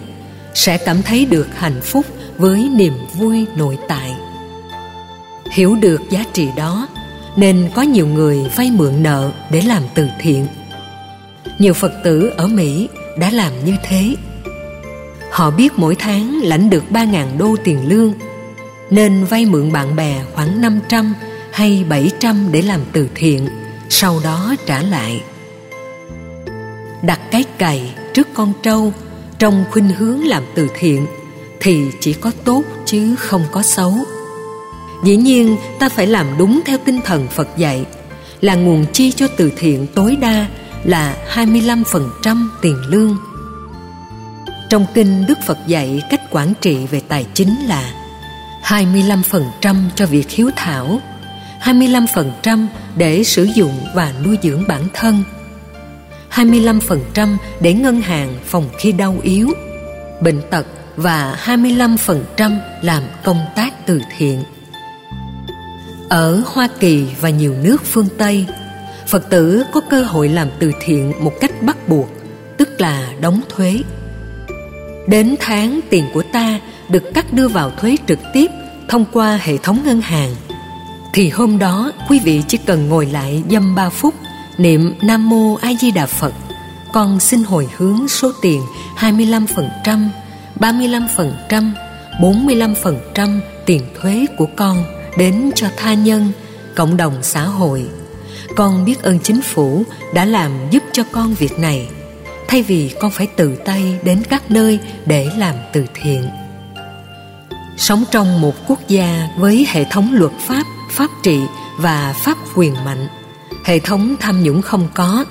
sẽ 0.55 0.79
cảm 0.79 1.03
thấy 1.03 1.27
được 1.27 1.47
hạnh 1.57 1.81
phúc 1.83 2.07
với 2.37 2.69
niềm 2.77 2.93
vui 3.15 3.47
nội 3.57 3.79
tại. 3.89 4.15
Hiểu 5.53 5.77
được 5.77 6.01
giá 6.11 6.25
trị 6.33 6.49
đó, 6.57 6.89
nên 7.37 7.71
có 7.75 7.83
nhiều 7.83 8.07
người 8.07 8.39
vay 8.57 8.71
mượn 8.71 9.03
nợ 9.03 9.31
để 9.51 9.63
làm 9.63 9.83
từ 9.95 10.07
thiện. 10.21 10.47
Nhiều 11.59 11.75
phật 11.75 11.93
tử 12.05 12.33
ở 12.37 12.47
mỹ 12.47 12.89
đã 13.19 13.31
làm 13.31 13.65
như 13.65 13.77
thế. 13.83 14.15
Họ 15.31 15.51
biết 15.51 15.73
mỗi 15.77 15.95
tháng 15.95 16.41
lãnh 16.43 16.71
được 16.71 16.85
3.000 16.91 17.39
đô 17.39 17.57
tiền 17.65 17.89
lương, 17.89 18.13
nên 18.91 19.25
vay 19.25 19.47
mượn 19.47 19.73
bạn 19.73 19.97
bè 19.97 20.23
khoảng 20.35 20.61
500 20.61 21.15
hay 21.53 21.85
700 21.89 22.49
để 22.53 22.63
làm 22.63 22.81
từ 22.93 23.09
thiện, 23.15 23.49
sau 23.89 24.21
đó 24.25 24.55
trả 24.67 24.83
lại 24.83 25.21
đặt 27.03 27.21
cái 27.31 27.45
cày 27.59 27.95
trước 28.15 28.29
con 28.35 28.53
trâu 28.63 28.93
trong 29.39 29.65
khuynh 29.71 29.89
hướng 29.89 30.27
làm 30.27 30.43
từ 30.55 30.69
thiện 30.79 31.07
thì 31.61 31.85
chỉ 32.01 32.13
có 32.13 32.31
tốt 32.45 32.63
chứ 32.87 33.17
không 33.17 33.43
có 33.53 33.63
xấu 33.63 33.95
dĩ 35.05 35.17
nhiên 35.17 35.57
ta 35.79 35.89
phải 35.89 36.07
làm 36.07 36.27
đúng 36.39 36.61
theo 36.67 36.79
tinh 36.85 37.01
thần 37.05 37.29
Phật 37.29 37.49
dạy 37.57 37.85
là 38.41 38.55
nguồn 38.55 38.87
chi 38.93 39.13
cho 39.13 39.27
từ 39.37 39.53
thiện 39.57 39.87
tối 39.95 40.17
đa 40.17 40.47
là 40.85 41.17
25% 41.35 42.49
tiền 42.63 42.77
lương. 42.89 43.17
Trong 44.69 44.87
kinh 44.95 45.27
Đức 45.27 45.39
Phật 45.47 45.59
dạy 45.67 46.03
cách 46.11 46.21
quản 46.31 46.53
trị 46.61 46.87
về 46.91 47.03
tài 47.09 47.27
chính 47.35 47.67
là 47.67 47.93
25% 48.65 49.77
cho 49.95 50.07
việc 50.07 50.31
hiếu 50.31 50.51
thảo, 50.57 51.01
25% 51.63 52.67
để 52.97 53.25
sử 53.25 53.49
dụng 53.55 53.81
và 53.95 54.13
nuôi 54.25 54.39
dưỡng 54.43 54.65
bản 54.69 54.83
thân, 54.95 55.23
25% 56.35 57.37
để 57.61 57.75
ngân 57.75 58.01
hàng 58.01 58.35
phòng 58.45 58.69
khi 58.79 58.93
đau 58.93 59.17
yếu, 59.23 59.49
bệnh 60.21 60.41
tật 60.51 60.67
và 60.97 61.39
25% 61.45 62.59
làm 62.83 63.03
công 63.25 63.41
tác 63.57 63.87
từ 63.87 64.01
thiện. 64.19 64.43
Ở 66.09 66.43
Hoa 66.47 66.69
Kỳ 66.81 67.07
và 67.21 67.31
nhiều 67.31 67.55
nước 67.63 67.85
phương 67.85 68.09
Tây, 68.19 68.47
Phật 69.09 69.31
tử 69.31 69.63
có 69.73 69.81
cơ 69.91 70.03
hội 70.03 70.29
làm 70.29 70.49
từ 70.59 70.73
thiện 70.81 71.13
một 71.21 71.33
cách 71.41 71.63
bắt 71.63 71.89
buộc, 71.89 72.09
tức 72.59 72.81
là 72.81 73.13
đóng 73.21 73.41
thuế. 73.49 73.83
Đến 75.09 75.35
tháng 75.41 75.81
tiền 75.91 76.05
của 76.15 76.23
ta 76.23 76.61
được 76.89 77.03
cắt 77.15 77.33
đưa 77.33 77.49
vào 77.49 77.71
thuế 77.71 77.97
trực 78.07 78.19
tiếp 78.33 78.51
thông 78.89 79.05
qua 79.13 79.41
hệ 79.43 79.57
thống 79.57 79.79
ngân 79.85 80.01
hàng, 80.01 80.35
thì 81.15 81.29
hôm 81.29 81.59
đó 81.59 81.93
quý 82.09 82.21
vị 82.25 82.43
chỉ 82.49 82.59
cần 82.67 82.89
ngồi 82.89 83.07
lại 83.07 83.43
dăm 83.51 83.75
ba 83.75 83.89
phút 83.89 84.15
niệm 84.61 84.95
Nam 85.03 85.29
Mô 85.29 85.55
A 85.55 85.73
Di 85.81 85.91
Đà 85.91 86.07
Phật. 86.07 86.33
Con 86.93 87.21
xin 87.21 87.45
hồi 87.45 87.69
hướng 87.77 88.09
số 88.09 88.33
tiền 88.43 88.63
25%, 88.97 90.09
35%, 90.61 91.73
45% 92.21 93.41
tiền 93.67 93.83
thuế 94.01 94.27
của 94.39 94.47
con 94.57 94.85
đến 95.17 95.51
cho 95.55 95.69
tha 95.77 95.95
nhân, 95.95 96.33
cộng 96.77 96.97
đồng 96.97 97.15
xã 97.23 97.43
hội. 97.43 97.89
Con 98.57 98.85
biết 98.85 99.03
ơn 99.03 99.19
chính 99.21 99.43
phủ 99.43 99.83
đã 100.15 100.25
làm 100.25 100.53
giúp 100.71 100.83
cho 100.93 101.03
con 101.13 101.35
việc 101.35 101.59
này, 101.59 101.89
thay 102.49 102.63
vì 102.63 102.91
con 103.01 103.11
phải 103.11 103.27
tự 103.27 103.57
tay 103.65 103.99
đến 104.05 104.23
các 104.31 104.51
nơi 104.51 104.79
để 105.07 105.29
làm 105.37 105.55
từ 105.73 105.85
thiện. 105.95 106.29
Sống 107.77 108.05
trong 108.11 108.41
một 108.41 108.55
quốc 108.67 108.89
gia 108.89 109.29
với 109.37 109.67
hệ 109.69 109.85
thống 109.85 110.13
luật 110.13 110.33
pháp, 110.41 110.65
pháp 110.91 111.11
trị 111.23 111.41
và 111.79 112.15
pháp 112.25 112.39
quyền 112.55 112.75
mạnh, 112.85 113.09
hệ 113.65 113.79
thống 113.79 114.17
tham 114.21 114.43
nhũng 114.43 114.63
không 114.63 114.89
có, 114.95 115.25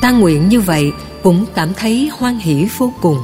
ta 0.00 0.10
nguyện 0.10 0.48
như 0.48 0.60
vậy 0.60 0.92
cũng 1.22 1.46
cảm 1.54 1.74
thấy 1.74 2.10
hoan 2.18 2.38
hỷ 2.38 2.66
vô 2.78 2.92
cùng. 3.00 3.18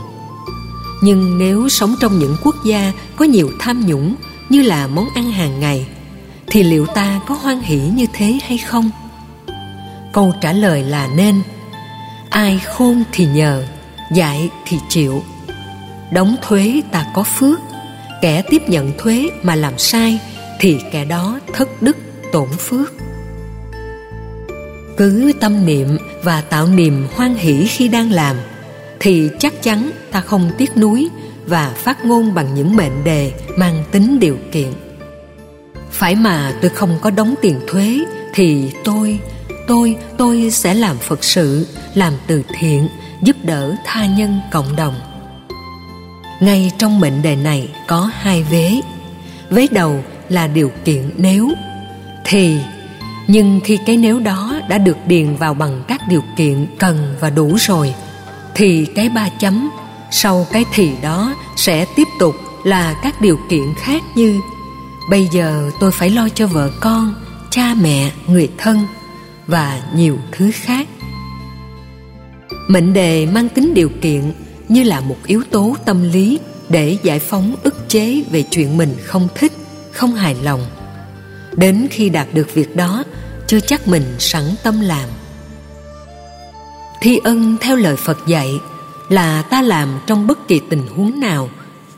Nhưng 1.02 1.38
nếu 1.38 1.68
sống 1.68 1.94
trong 2.00 2.18
những 2.18 2.36
quốc 2.44 2.54
gia 2.64 2.92
có 3.16 3.24
nhiều 3.24 3.50
tham 3.58 3.86
nhũng 3.86 4.14
như 4.48 4.62
là 4.62 4.86
món 4.86 5.08
ăn 5.14 5.30
hàng 5.30 5.60
ngày 5.60 5.86
thì 6.46 6.62
liệu 6.62 6.86
ta 6.86 7.20
có 7.26 7.34
hoan 7.34 7.60
hỷ 7.60 7.78
như 7.78 8.06
thế 8.12 8.38
hay 8.46 8.58
không? 8.58 8.90
Câu 10.12 10.32
trả 10.40 10.52
lời 10.52 10.82
là 10.82 11.08
nên. 11.16 11.42
Ai 12.30 12.58
khôn 12.58 13.02
thì 13.12 13.26
nhờ 13.26 13.64
dạy 14.12 14.50
thì 14.66 14.78
chịu. 14.88 15.22
Đóng 16.12 16.36
thuế 16.42 16.80
ta 16.92 17.06
có 17.14 17.22
phước 17.22 17.58
kẻ 18.22 18.42
tiếp 18.50 18.68
nhận 18.68 18.92
thuế 18.98 19.30
mà 19.42 19.54
làm 19.54 19.78
sai 19.78 20.18
thì 20.60 20.78
kẻ 20.92 21.04
đó 21.04 21.38
thất 21.52 21.82
đức 21.82 21.96
tổn 22.32 22.48
phước 22.58 22.92
cứ 24.96 25.32
tâm 25.40 25.66
niệm 25.66 25.98
và 26.22 26.40
tạo 26.40 26.66
niềm 26.66 27.06
hoan 27.14 27.34
hỷ 27.34 27.66
khi 27.66 27.88
đang 27.88 28.12
làm, 28.12 28.36
thì 29.00 29.30
chắc 29.38 29.62
chắn 29.62 29.90
ta 30.10 30.20
không 30.20 30.50
tiếc 30.58 30.76
nuối 30.76 31.08
và 31.46 31.72
phát 31.76 32.04
ngôn 32.04 32.34
bằng 32.34 32.54
những 32.54 32.76
mệnh 32.76 33.04
đề 33.04 33.32
mang 33.56 33.84
tính 33.92 34.20
điều 34.20 34.38
kiện. 34.52 34.72
Phải 35.90 36.14
mà 36.14 36.52
tôi 36.62 36.70
không 36.70 36.98
có 37.00 37.10
đóng 37.10 37.34
tiền 37.42 37.60
thuế, 37.66 37.98
thì 38.34 38.70
tôi 38.84 39.18
tôi 39.66 39.96
tôi 40.16 40.50
sẽ 40.50 40.74
làm 40.74 40.98
phật 40.98 41.24
sự, 41.24 41.66
làm 41.94 42.12
từ 42.26 42.42
thiện, 42.58 42.88
giúp 43.22 43.36
đỡ 43.44 43.74
tha 43.84 44.06
nhân 44.06 44.40
cộng 44.52 44.76
đồng. 44.76 44.94
Ngay 46.40 46.72
trong 46.78 47.00
mệnh 47.00 47.22
đề 47.22 47.36
này 47.36 47.68
có 47.86 48.10
hai 48.14 48.42
vế. 48.42 48.80
Vế 49.50 49.66
đầu 49.70 50.04
là 50.28 50.46
điều 50.46 50.70
kiện 50.84 51.10
nếu, 51.16 51.48
thì 52.24 52.56
nhưng 53.28 53.60
khi 53.64 53.78
cái 53.86 53.96
nếu 53.96 54.20
đó 54.20 54.60
đã 54.68 54.78
được 54.78 54.96
điền 55.06 55.36
vào 55.36 55.54
bằng 55.54 55.82
các 55.88 56.00
điều 56.08 56.22
kiện 56.36 56.66
cần 56.78 57.14
và 57.20 57.30
đủ 57.30 57.56
rồi, 57.60 57.94
thì 58.54 58.86
cái 58.94 59.08
ba 59.08 59.28
chấm 59.40 59.70
sau 60.10 60.46
cái 60.52 60.64
thì 60.72 60.90
đó 61.02 61.34
sẽ 61.56 61.86
tiếp 61.96 62.08
tục 62.18 62.34
là 62.64 63.00
các 63.02 63.20
điều 63.20 63.38
kiện 63.48 63.74
khác 63.76 64.02
như, 64.14 64.40
bây 65.10 65.28
giờ 65.32 65.70
tôi 65.80 65.92
phải 65.92 66.10
lo 66.10 66.28
cho 66.34 66.46
vợ 66.46 66.70
con, 66.80 67.14
cha 67.50 67.74
mẹ, 67.80 68.10
người 68.26 68.50
thân 68.58 68.86
và 69.46 69.82
nhiều 69.94 70.18
thứ 70.32 70.50
khác. 70.54 70.88
Mệnh 72.68 72.92
đề 72.92 73.26
mang 73.26 73.48
tính 73.48 73.74
điều 73.74 73.88
kiện 74.00 74.32
như 74.68 74.82
là 74.82 75.00
một 75.00 75.16
yếu 75.26 75.42
tố 75.50 75.76
tâm 75.84 76.12
lý 76.12 76.38
để 76.68 76.96
giải 77.02 77.18
phóng 77.18 77.54
ức 77.62 77.88
chế 77.88 78.22
về 78.30 78.42
chuyện 78.42 78.76
mình 78.76 78.96
không 79.04 79.28
thích, 79.34 79.52
không 79.92 80.14
hài 80.14 80.34
lòng 80.34 80.60
đến 81.56 81.86
khi 81.90 82.08
đạt 82.08 82.26
được 82.32 82.54
việc 82.54 82.76
đó, 82.76 83.04
chưa 83.46 83.60
chắc 83.60 83.88
mình 83.88 84.04
sẵn 84.18 84.42
tâm 84.62 84.80
làm. 84.80 85.08
Thi 87.00 87.20
ân 87.24 87.56
theo 87.60 87.76
lời 87.76 87.96
phật 87.96 88.18
dạy 88.26 88.60
là 89.08 89.42
ta 89.42 89.62
làm 89.62 89.88
trong 90.06 90.26
bất 90.26 90.48
kỳ 90.48 90.60
tình 90.70 90.86
huống 90.96 91.20
nào, 91.20 91.48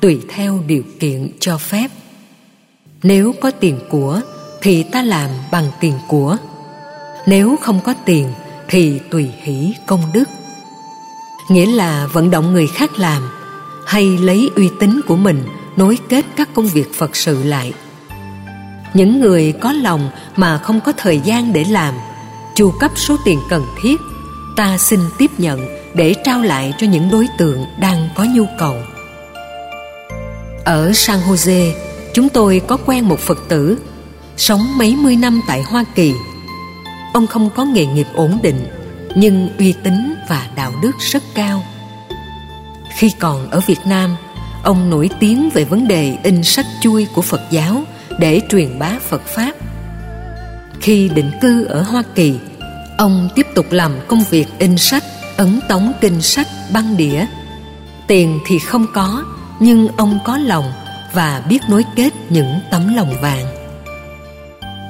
tùy 0.00 0.20
theo 0.28 0.60
điều 0.66 0.82
kiện 1.00 1.32
cho 1.40 1.58
phép. 1.58 1.90
Nếu 3.02 3.34
có 3.40 3.50
tiền 3.50 3.80
của, 3.90 4.20
thì 4.62 4.82
ta 4.82 5.02
làm 5.02 5.30
bằng 5.50 5.70
tiền 5.80 5.94
của. 6.08 6.36
Nếu 7.26 7.56
không 7.62 7.80
có 7.84 7.94
tiền, 8.04 8.32
thì 8.68 8.98
tùy 9.10 9.28
hỷ 9.42 9.74
công 9.86 10.02
đức. 10.12 10.28
Nghĩa 11.50 11.66
là 11.66 12.06
vận 12.06 12.30
động 12.30 12.52
người 12.52 12.66
khác 12.66 12.98
làm, 12.98 13.22
hay 13.86 14.18
lấy 14.18 14.50
uy 14.56 14.70
tín 14.80 15.00
của 15.06 15.16
mình 15.16 15.44
nối 15.76 15.98
kết 16.08 16.24
các 16.36 16.48
công 16.54 16.66
việc 16.66 16.94
phật 16.94 17.16
sự 17.16 17.42
lại 17.42 17.72
những 18.94 19.20
người 19.20 19.52
có 19.52 19.72
lòng 19.72 20.10
mà 20.36 20.58
không 20.58 20.80
có 20.80 20.92
thời 20.92 21.20
gian 21.20 21.52
để 21.52 21.64
làm, 21.64 21.94
chu 22.54 22.72
cấp 22.80 22.90
số 22.96 23.16
tiền 23.24 23.38
cần 23.50 23.66
thiết, 23.82 23.96
ta 24.56 24.78
xin 24.78 25.00
tiếp 25.18 25.30
nhận 25.38 25.60
để 25.94 26.14
trao 26.24 26.42
lại 26.42 26.74
cho 26.78 26.86
những 26.86 27.10
đối 27.10 27.26
tượng 27.38 27.66
đang 27.80 28.08
có 28.14 28.24
nhu 28.24 28.44
cầu. 28.58 28.74
Ở 30.64 30.92
san 30.94 31.18
jose, 31.20 31.72
chúng 32.14 32.28
tôi 32.28 32.60
có 32.66 32.76
quen 32.86 33.08
một 33.08 33.20
phật 33.20 33.38
tử, 33.48 33.78
sống 34.36 34.78
mấy 34.78 34.96
mươi 34.96 35.16
năm 35.16 35.40
tại 35.48 35.62
hoa 35.62 35.84
kỳ. 35.94 36.14
Ông 37.12 37.26
không 37.26 37.50
có 37.56 37.64
nghề 37.64 37.86
nghiệp 37.86 38.06
ổn 38.14 38.38
định, 38.42 38.66
nhưng 39.16 39.48
uy 39.58 39.74
tín 39.84 40.14
và 40.28 40.46
đạo 40.56 40.72
đức 40.82 40.92
rất 40.98 41.22
cao. 41.34 41.62
Khi 42.96 43.10
còn 43.18 43.50
ở 43.50 43.60
việt 43.66 43.80
nam, 43.86 44.16
ông 44.62 44.90
nổi 44.90 45.10
tiếng 45.20 45.50
về 45.50 45.64
vấn 45.64 45.88
đề 45.88 46.16
in 46.22 46.44
sách 46.44 46.66
chui 46.80 47.06
của 47.14 47.22
phật 47.22 47.40
giáo 47.50 47.82
để 48.18 48.40
truyền 48.50 48.78
bá 48.78 48.98
phật 49.08 49.22
pháp. 49.26 49.52
Khi 50.80 51.08
định 51.08 51.30
cư 51.40 51.64
ở 51.64 51.82
hoa 51.82 52.02
kỳ, 52.14 52.34
ông 52.98 53.28
tiếp 53.34 53.46
tục 53.54 53.66
làm 53.70 53.92
công 54.08 54.24
việc 54.30 54.46
in 54.58 54.78
sách, 54.78 55.04
ấn 55.36 55.60
tống 55.68 55.92
kinh 56.00 56.22
sách, 56.22 56.46
băng 56.72 56.96
đĩa. 56.96 57.26
Tiền 58.06 58.38
thì 58.46 58.58
không 58.58 58.86
có, 58.94 59.24
nhưng 59.60 59.88
ông 59.96 60.18
có 60.24 60.38
lòng 60.38 60.72
và 61.12 61.42
biết 61.48 61.58
nối 61.68 61.84
kết 61.96 62.12
những 62.28 62.60
tấm 62.70 62.94
lòng 62.96 63.14
vàng. 63.20 63.46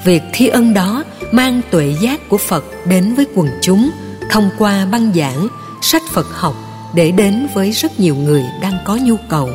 Việc 0.05 0.23
thi 0.33 0.49
ân 0.49 0.75
đó 0.75 1.05
mang 1.33 1.61
tuệ 1.71 1.95
giác 2.01 2.29
của 2.29 2.39
phật 2.39 2.65
đến 2.87 3.15
với 3.15 3.27
quần 3.35 3.49
chúng, 3.63 3.91
thông 4.31 4.51
qua 4.59 4.87
băng 4.87 5.13
giảng, 5.15 5.49
sách 5.83 6.03
phật 6.13 6.27
học 6.33 6.55
để 6.95 7.11
đến 7.11 7.47
với 7.55 7.71
rất 7.71 8.01
nhiều 8.01 8.17
người 8.17 8.45
đang 8.63 8.79
có 8.85 8.97
nhu 8.97 9.17
cầu. 9.29 9.51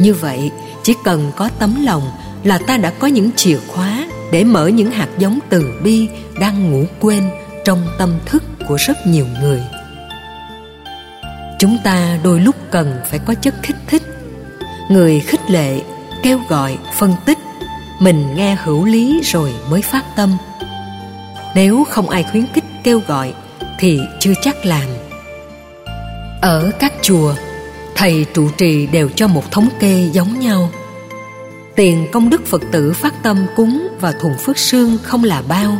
Như 0.00 0.14
vậy 0.14 0.50
chỉ 0.86 0.94
cần 1.04 1.32
có 1.36 1.48
tấm 1.58 1.84
lòng 1.84 2.02
là 2.44 2.58
ta 2.58 2.76
đã 2.76 2.90
có 2.90 3.06
những 3.06 3.30
chìa 3.36 3.58
khóa 3.68 4.06
để 4.32 4.44
mở 4.44 4.66
những 4.66 4.90
hạt 4.90 5.08
giống 5.18 5.38
từ 5.48 5.80
bi 5.82 6.08
đang 6.40 6.70
ngủ 6.72 6.84
quên 7.00 7.30
trong 7.64 7.86
tâm 7.98 8.18
thức 8.26 8.42
của 8.68 8.76
rất 8.76 8.96
nhiều 9.06 9.26
người. 9.40 9.60
Chúng 11.58 11.78
ta 11.84 12.18
đôi 12.22 12.40
lúc 12.40 12.56
cần 12.70 13.00
phải 13.10 13.18
có 13.18 13.34
chất 13.34 13.54
kích 13.62 13.76
thích. 13.86 14.02
Người 14.90 15.20
khích 15.20 15.50
lệ 15.50 15.80
kêu 16.22 16.40
gọi, 16.48 16.78
phân 16.98 17.14
tích, 17.24 17.38
mình 18.00 18.34
nghe 18.36 18.56
hữu 18.64 18.84
lý 18.84 19.20
rồi 19.24 19.52
mới 19.70 19.82
phát 19.82 20.04
tâm. 20.16 20.36
Nếu 21.54 21.84
không 21.84 22.08
ai 22.08 22.24
khuyến 22.30 22.46
khích 22.54 22.64
kêu 22.84 23.02
gọi 23.06 23.34
thì 23.78 24.00
chưa 24.20 24.32
chắc 24.42 24.66
làm. 24.66 24.88
Ở 26.40 26.70
các 26.78 26.92
chùa 27.02 27.34
thầy 27.96 28.26
trụ 28.34 28.48
trì 28.56 28.86
đều 28.86 29.08
cho 29.08 29.28
một 29.28 29.50
thống 29.50 29.68
kê 29.80 30.08
giống 30.12 30.40
nhau. 30.40 30.70
Tiền 31.76 32.06
công 32.12 32.30
đức 32.30 32.46
phật 32.46 32.62
tử 32.72 32.92
phát 32.92 33.22
tâm 33.22 33.46
cúng 33.56 33.88
và 34.00 34.12
thùng 34.12 34.34
phước 34.38 34.58
sương 34.58 34.98
không 35.02 35.24
là 35.24 35.42
bao, 35.48 35.78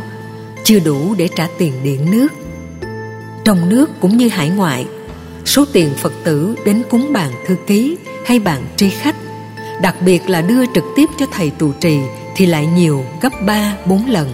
chưa 0.65 0.79
đủ 0.79 1.15
để 1.15 1.29
trả 1.37 1.49
tiền 1.59 1.73
điện 1.83 2.11
nước. 2.11 2.29
Trong 3.45 3.69
nước 3.69 3.91
cũng 4.01 4.17
như 4.17 4.29
hải 4.29 4.49
ngoại, 4.49 4.87
số 5.45 5.65
tiền 5.73 5.91
phật 6.03 6.13
tử 6.25 6.55
đến 6.65 6.83
cúng 6.91 7.13
bàn 7.13 7.31
thư 7.47 7.57
ký 7.67 7.97
hay 8.27 8.39
bàn 8.39 8.63
tri 8.77 8.89
khách, 8.89 9.17
đặc 9.83 9.95
biệt 10.01 10.29
là 10.29 10.43
đưa 10.43 10.67
trực 10.75 10.85
tiếp 10.97 11.07
cho 11.19 11.27
thầy 11.33 11.51
trụ 11.59 11.73
trì 11.81 11.99
thì 12.37 12.47
lại 12.47 12.67
nhiều 12.67 13.05
gấp 13.21 13.33
ba, 13.47 13.77
bốn 13.87 14.07
lần. 14.07 14.29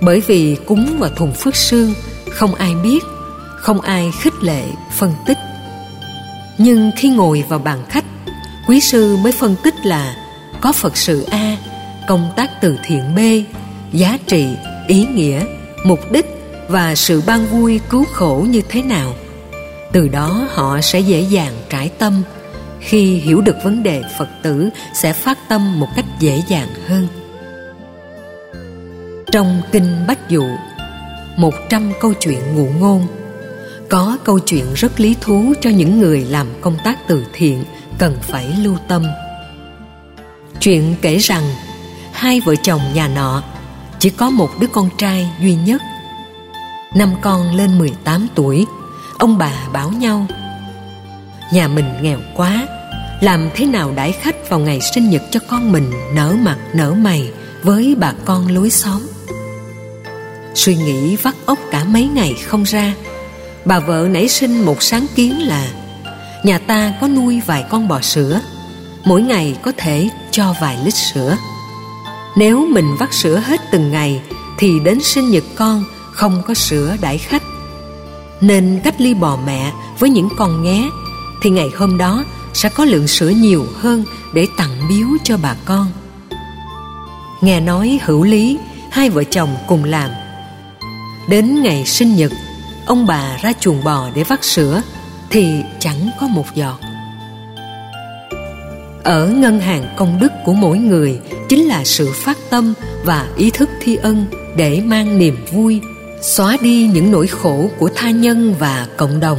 Bởi 0.00 0.22
vì 0.26 0.56
cúng 0.66 0.96
và 0.98 1.08
thùng 1.08 1.32
phước 1.32 1.56
sương 1.56 1.94
không 2.30 2.54
ai 2.54 2.74
biết, 2.82 3.04
không 3.56 3.80
ai 3.80 4.12
khích 4.22 4.42
lệ, 4.42 4.64
phân 4.98 5.12
tích 5.26 5.38
nhưng 6.62 6.90
khi 6.96 7.08
ngồi 7.08 7.44
vào 7.48 7.58
bàn 7.58 7.78
khách, 7.88 8.04
quý 8.68 8.80
sư 8.80 9.16
mới 9.16 9.32
phân 9.32 9.56
tích 9.62 9.86
là 9.86 10.16
có 10.60 10.72
phật 10.72 10.96
sự 10.96 11.22
a, 11.30 11.56
công 12.08 12.32
tác 12.36 12.60
từ 12.60 12.78
thiện 12.84 13.14
b, 13.14 13.18
giá 13.92 14.18
trị, 14.26 14.46
ý 14.88 15.06
nghĩa, 15.06 15.44
mục 15.84 16.12
đích 16.12 16.26
và 16.68 16.94
sự 16.94 17.22
ban 17.26 17.46
vui 17.46 17.80
cứu 17.90 18.04
khổ 18.12 18.46
như 18.48 18.62
thế 18.68 18.82
nào. 18.82 19.14
Từ 19.92 20.08
đó 20.08 20.46
họ 20.50 20.80
sẽ 20.80 21.00
dễ 21.00 21.20
dàng 21.20 21.52
trải 21.68 21.88
tâm. 21.98 22.22
Khi 22.80 23.14
hiểu 23.14 23.40
được 23.40 23.56
vấn 23.64 23.82
đề 23.82 24.02
phật 24.18 24.28
tử, 24.42 24.68
sẽ 24.94 25.12
phát 25.12 25.38
tâm 25.48 25.80
một 25.80 25.88
cách 25.96 26.04
dễ 26.20 26.42
dàng 26.48 26.68
hơn. 26.86 27.08
Trong 29.32 29.62
kinh 29.72 30.04
bách 30.08 30.28
dụ, 30.28 30.44
một 31.36 31.54
trăm 31.68 31.92
câu 32.00 32.12
chuyện 32.20 32.40
ngụ 32.54 32.68
ngôn 32.78 33.06
có 33.90 34.18
câu 34.24 34.38
chuyện 34.38 34.64
rất 34.74 35.00
lý 35.00 35.16
thú 35.20 35.52
cho 35.60 35.70
những 35.70 36.00
người 36.00 36.20
làm 36.20 36.46
công 36.60 36.76
tác 36.84 36.98
từ 37.08 37.24
thiện 37.32 37.64
cần 37.98 38.18
phải 38.22 38.54
lưu 38.58 38.76
tâm. 38.88 39.06
Chuyện 40.60 40.94
kể 41.02 41.16
rằng, 41.18 41.42
hai 42.12 42.40
vợ 42.40 42.54
chồng 42.62 42.80
nhà 42.94 43.08
nọ 43.08 43.42
chỉ 43.98 44.10
có 44.10 44.30
một 44.30 44.50
đứa 44.60 44.66
con 44.66 44.88
trai 44.98 45.30
duy 45.40 45.54
nhất. 45.54 45.82
Năm 46.94 47.10
con 47.22 47.54
lên 47.54 47.78
18 47.78 48.26
tuổi, 48.34 48.66
ông 49.18 49.38
bà 49.38 49.52
bảo 49.72 49.90
nhau, 49.90 50.26
nhà 51.52 51.68
mình 51.68 51.86
nghèo 52.02 52.18
quá, 52.36 52.66
làm 53.20 53.50
thế 53.54 53.66
nào 53.66 53.92
đãi 53.96 54.12
khách 54.12 54.50
vào 54.50 54.60
ngày 54.60 54.80
sinh 54.80 55.10
nhật 55.10 55.22
cho 55.30 55.40
con 55.48 55.72
mình 55.72 55.92
nở 56.14 56.36
mặt 56.42 56.58
nở 56.74 56.92
mày 56.92 57.32
với 57.62 57.94
bà 57.98 58.12
con 58.24 58.48
lối 58.48 58.70
xóm? 58.70 59.06
Suy 60.54 60.76
nghĩ 60.76 61.16
vắt 61.16 61.34
óc 61.46 61.58
cả 61.70 61.84
mấy 61.84 62.04
ngày 62.04 62.34
không 62.46 62.62
ra 62.62 62.94
bà 63.70 63.78
vợ 63.78 64.08
nảy 64.10 64.28
sinh 64.28 64.64
một 64.64 64.82
sáng 64.82 65.06
kiến 65.14 65.46
là, 65.48 65.68
nhà 66.44 66.58
ta 66.58 66.92
có 67.00 67.08
nuôi 67.08 67.40
vài 67.46 67.64
con 67.70 67.88
bò 67.88 68.00
sữa, 68.00 68.40
mỗi 69.04 69.22
ngày 69.22 69.56
có 69.62 69.72
thể 69.76 70.08
cho 70.30 70.54
vài 70.60 70.78
lít 70.84 70.94
sữa. 70.94 71.36
Nếu 72.36 72.66
mình 72.70 72.96
vắt 72.98 73.14
sữa 73.14 73.42
hết 73.46 73.60
từng 73.72 73.90
ngày, 73.90 74.22
thì 74.58 74.80
đến 74.84 74.98
sinh 75.02 75.30
nhật 75.30 75.44
con 75.56 75.84
không 76.12 76.42
có 76.46 76.54
sữa 76.54 76.96
đãi 77.00 77.18
khách. 77.18 77.42
Nên 78.40 78.80
cách 78.84 79.00
ly 79.00 79.14
bò 79.14 79.38
mẹ 79.46 79.72
với 79.98 80.10
những 80.10 80.28
con 80.36 80.62
nghé 80.62 80.88
thì 81.42 81.50
ngày 81.50 81.68
hôm 81.76 81.98
đó 81.98 82.24
sẽ 82.52 82.68
có 82.68 82.84
lượng 82.84 83.06
sữa 83.06 83.28
nhiều 83.28 83.66
hơn 83.80 84.04
để 84.34 84.46
tặng 84.56 84.88
biếu 84.88 85.06
cho 85.24 85.36
bà 85.42 85.54
con. 85.64 85.86
Nghe 87.40 87.60
nói 87.60 87.98
hữu 88.02 88.22
lý, 88.22 88.58
hai 88.90 89.10
vợ 89.10 89.24
chồng 89.24 89.56
cùng 89.66 89.84
làm. 89.84 90.10
Đến 91.28 91.62
ngày 91.62 91.84
sinh 91.86 92.16
nhật 92.16 92.32
ông 92.90 93.06
bà 93.06 93.36
ra 93.42 93.52
chuồng 93.60 93.84
bò 93.84 94.10
để 94.14 94.24
vắt 94.24 94.44
sữa, 94.44 94.82
thì 95.30 95.62
chẳng 95.78 96.10
có 96.20 96.26
một 96.26 96.44
giọt. 96.54 96.80
Ở 99.04 99.26
ngân 99.26 99.60
hàng 99.60 99.94
công 99.96 100.20
đức 100.20 100.32
của 100.44 100.52
mỗi 100.52 100.78
người 100.78 101.20
chính 101.48 101.64
là 101.66 101.84
sự 101.84 102.12
phát 102.12 102.38
tâm 102.50 102.74
và 103.04 103.28
ý 103.36 103.50
thức 103.50 103.70
thi 103.80 103.96
ân 103.96 104.26
để 104.56 104.80
mang 104.84 105.18
niềm 105.18 105.36
vui, 105.52 105.80
xóa 106.22 106.56
đi 106.62 106.90
những 106.92 107.10
nỗi 107.10 107.26
khổ 107.26 107.70
của 107.78 107.90
tha 107.94 108.10
nhân 108.10 108.54
và 108.58 108.86
cộng 108.96 109.20
đồng. 109.20 109.38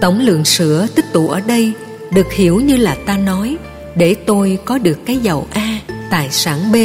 Tổng 0.00 0.20
lượng 0.20 0.44
sữa 0.44 0.86
tích 0.94 1.12
tụ 1.12 1.28
ở 1.28 1.40
đây 1.40 1.72
được 2.10 2.32
hiểu 2.32 2.60
như 2.60 2.76
là 2.76 2.96
ta 3.06 3.16
nói, 3.16 3.56
để 3.94 4.14
tôi 4.26 4.58
có 4.64 4.78
được 4.78 4.98
cái 5.06 5.16
giàu 5.16 5.46
a, 5.50 5.78
tài 6.10 6.30
sản 6.30 6.72
b, 6.72 6.76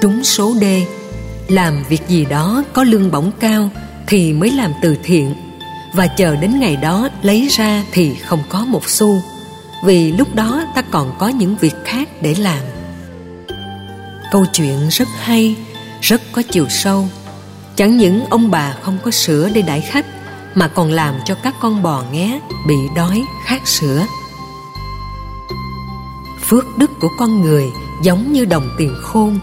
trúng 0.00 0.24
số 0.24 0.54
d. 0.60 0.64
Làm 1.48 1.84
việc 1.88 2.08
gì 2.08 2.24
đó 2.24 2.64
có 2.72 2.84
lương 2.84 3.10
bổng 3.10 3.32
cao 3.40 3.70
thì 4.06 4.32
mới 4.32 4.50
làm 4.50 4.72
từ 4.82 4.96
thiện. 5.02 5.34
Và 5.92 6.06
chờ 6.06 6.36
đến 6.36 6.60
ngày 6.60 6.76
đó 6.76 7.08
lấy 7.22 7.48
ra 7.50 7.84
thì 7.92 8.14
không 8.14 8.42
có 8.48 8.64
một 8.64 8.88
xu, 8.88 9.22
vì 9.84 10.12
lúc 10.12 10.34
đó 10.34 10.64
ta 10.74 10.82
còn 10.82 11.12
có 11.18 11.28
những 11.28 11.56
việc 11.56 11.74
khác 11.84 12.08
để 12.22 12.34
làm. 12.38 12.62
Câu 14.32 14.44
chuyện 14.52 14.88
rất 14.88 15.08
hay, 15.20 15.56
rất 16.00 16.22
có 16.32 16.42
chiều 16.50 16.66
sâu. 16.68 17.08
Chẳng 17.76 17.96
những 17.96 18.26
ông 18.30 18.50
bà 18.50 18.74
không 18.82 18.98
có 19.04 19.10
sữa 19.10 19.50
để 19.54 19.62
đãi 19.62 19.80
khách, 19.80 20.06
mà 20.54 20.68
còn 20.68 20.90
làm 20.90 21.14
cho 21.24 21.34
các 21.34 21.54
con 21.60 21.82
bò 21.82 22.04
nghé 22.12 22.40
bị 22.66 22.74
đói 22.96 23.22
khát 23.44 23.68
sữa. 23.68 24.06
Phước 26.40 26.78
đức 26.78 26.90
của 27.00 27.08
con 27.18 27.40
người 27.40 27.64
giống 28.02 28.32
như 28.32 28.44
đồng 28.44 28.70
tiền 28.78 28.94
khôn. 29.02 29.38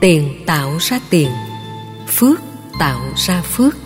Tiền 0.00 0.44
tạo 0.46 0.76
ra 0.80 1.00
tiền, 1.10 1.30
phước 2.08 2.40
tạo 2.80 3.00
ra 3.16 3.42
phước. 3.42 3.76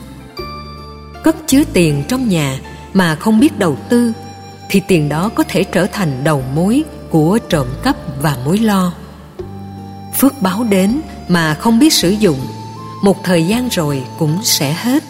Cất 1.24 1.36
chứa 1.46 1.62
tiền 1.72 2.04
trong 2.08 2.28
nhà 2.28 2.58
mà 2.92 3.14
không 3.14 3.40
biết 3.40 3.58
đầu 3.58 3.76
tư, 3.88 4.12
thì 4.70 4.82
tiền 4.88 5.08
đó 5.08 5.28
có 5.34 5.44
thể 5.48 5.64
trở 5.64 5.86
thành 5.86 6.24
đầu 6.24 6.44
mối 6.54 6.84
của 7.10 7.38
trộm 7.48 7.66
cắp 7.82 7.96
và 8.22 8.36
mối 8.44 8.58
lo. 8.58 8.92
Phước 10.18 10.42
báo 10.42 10.66
đến 10.70 11.00
mà 11.28 11.54
không 11.54 11.78
biết 11.78 11.92
sử 11.92 12.10
dụng, 12.10 12.38
một 13.02 13.24
thời 13.24 13.46
gian 13.46 13.68
rồi 13.68 14.04
cũng 14.18 14.38
sẽ 14.42 14.72
hết. 14.72 15.02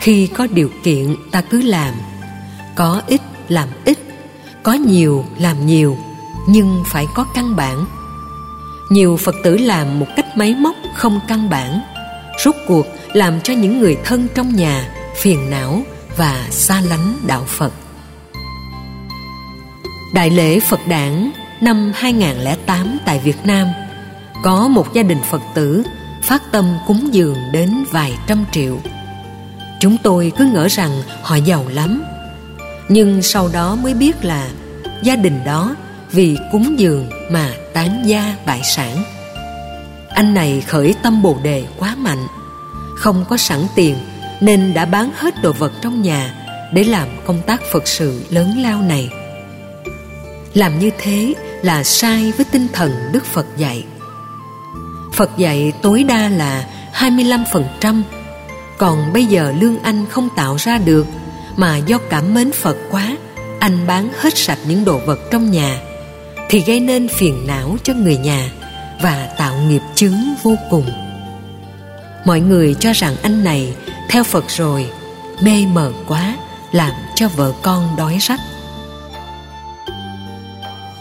Khi 0.00 0.26
có 0.26 0.46
điều 0.46 0.70
kiện 0.82 1.16
ta 1.30 1.40
cứ 1.40 1.62
làm, 1.62 1.94
có 2.74 3.02
ít 3.06 3.20
làm 3.48 3.68
ít, 3.84 3.98
có 4.62 4.72
nhiều 4.72 5.24
làm 5.38 5.66
nhiều, 5.66 5.96
nhưng 6.48 6.82
phải 6.86 7.06
có 7.14 7.26
căn 7.34 7.56
bản. 7.56 7.86
Nhiều 8.90 9.16
phật 9.16 9.34
tử 9.44 9.56
làm 9.56 9.98
một 9.98 10.06
cách 10.16 10.36
máy 10.36 10.54
móc 10.54 10.74
không 10.96 11.20
căn 11.28 11.50
bản 11.50 11.80
rút 12.44 12.56
cuộc 12.66 12.86
làm 13.12 13.40
cho 13.40 13.52
những 13.52 13.78
người 13.78 13.96
thân 14.04 14.26
trong 14.34 14.56
nhà 14.56 14.88
phiền 15.16 15.50
não 15.50 15.82
và 16.16 16.46
xa 16.50 16.80
lánh 16.80 17.14
đạo 17.26 17.44
phật 17.46 17.72
đại 20.14 20.30
lễ 20.30 20.60
phật 20.60 20.80
đản 20.88 21.30
năm 21.60 21.92
2008 21.94 22.98
tại 23.06 23.18
Việt 23.18 23.36
Nam 23.44 23.68
có 24.42 24.68
một 24.68 24.94
gia 24.94 25.02
đình 25.02 25.18
Phật 25.30 25.42
tử 25.54 25.82
phát 26.22 26.42
tâm 26.52 26.78
cúng 26.86 27.14
dường 27.14 27.36
đến 27.52 27.84
vài 27.90 28.12
trăm 28.26 28.44
triệu. 28.52 28.78
Chúng 29.80 29.96
tôi 30.02 30.32
cứ 30.38 30.44
ngỡ 30.44 30.68
rằng 30.68 31.02
họ 31.22 31.36
giàu 31.36 31.64
lắm, 31.72 32.02
nhưng 32.88 33.22
sau 33.22 33.48
đó 33.52 33.76
mới 33.76 33.94
biết 33.94 34.24
là 34.24 34.48
gia 35.02 35.16
đình 35.16 35.40
đó 35.44 35.76
vì 36.12 36.36
cúng 36.52 36.78
dường 36.78 37.10
mà 37.30 37.52
tán 37.72 38.02
gia 38.06 38.36
bại 38.46 38.60
sản. 38.64 39.04
Anh 40.08 40.34
này 40.34 40.60
khởi 40.60 40.94
tâm 41.02 41.22
bồ 41.22 41.36
đề 41.42 41.64
quá 41.78 41.94
mạnh, 41.94 42.26
không 42.96 43.24
có 43.28 43.36
sẵn 43.36 43.66
tiền 43.74 43.96
nên 44.40 44.74
đã 44.74 44.84
bán 44.84 45.10
hết 45.16 45.42
đồ 45.42 45.52
vật 45.52 45.72
trong 45.82 46.02
nhà 46.02 46.34
để 46.72 46.84
làm 46.84 47.08
công 47.26 47.42
tác 47.46 47.60
Phật 47.72 47.88
sự 47.88 48.22
lớn 48.30 48.62
lao 48.62 48.82
này. 48.82 49.10
Làm 50.54 50.78
như 50.78 50.90
thế 50.98 51.34
là 51.62 51.84
sai 51.84 52.32
với 52.36 52.46
tinh 52.50 52.66
thần 52.72 52.92
Đức 53.12 53.24
Phật 53.24 53.46
dạy. 53.56 53.84
Phật 55.12 55.30
dạy 55.38 55.72
tối 55.82 56.04
đa 56.04 56.28
là 56.28 56.68
25%, 56.94 58.02
còn 58.78 59.12
bây 59.12 59.26
giờ 59.26 59.54
lương 59.60 59.82
anh 59.82 60.06
không 60.10 60.28
tạo 60.36 60.56
ra 60.58 60.78
được 60.78 61.06
mà 61.56 61.76
do 61.76 61.98
cảm 62.10 62.34
mến 62.34 62.52
Phật 62.52 62.76
quá, 62.90 63.16
anh 63.60 63.86
bán 63.86 64.08
hết 64.18 64.36
sạch 64.36 64.58
những 64.68 64.84
đồ 64.84 64.98
vật 65.06 65.18
trong 65.30 65.50
nhà 65.50 65.80
thì 66.48 66.60
gây 66.60 66.80
nên 66.80 67.08
phiền 67.08 67.46
não 67.46 67.76
cho 67.82 67.94
người 67.94 68.16
nhà 68.16 68.50
và 69.00 69.28
tạo 69.38 69.54
nghiệp 69.68 69.82
chướng 69.94 70.34
vô 70.42 70.56
cùng. 70.70 70.90
Mọi 72.24 72.40
người 72.40 72.74
cho 72.74 72.92
rằng 72.92 73.16
anh 73.22 73.44
này 73.44 73.74
theo 74.08 74.24
Phật 74.24 74.44
rồi, 74.48 74.90
mê 75.42 75.66
mờ 75.72 75.92
quá, 76.08 76.36
làm 76.72 76.92
cho 77.14 77.28
vợ 77.28 77.52
con 77.62 77.96
đói 77.96 78.18
rách. 78.20 78.40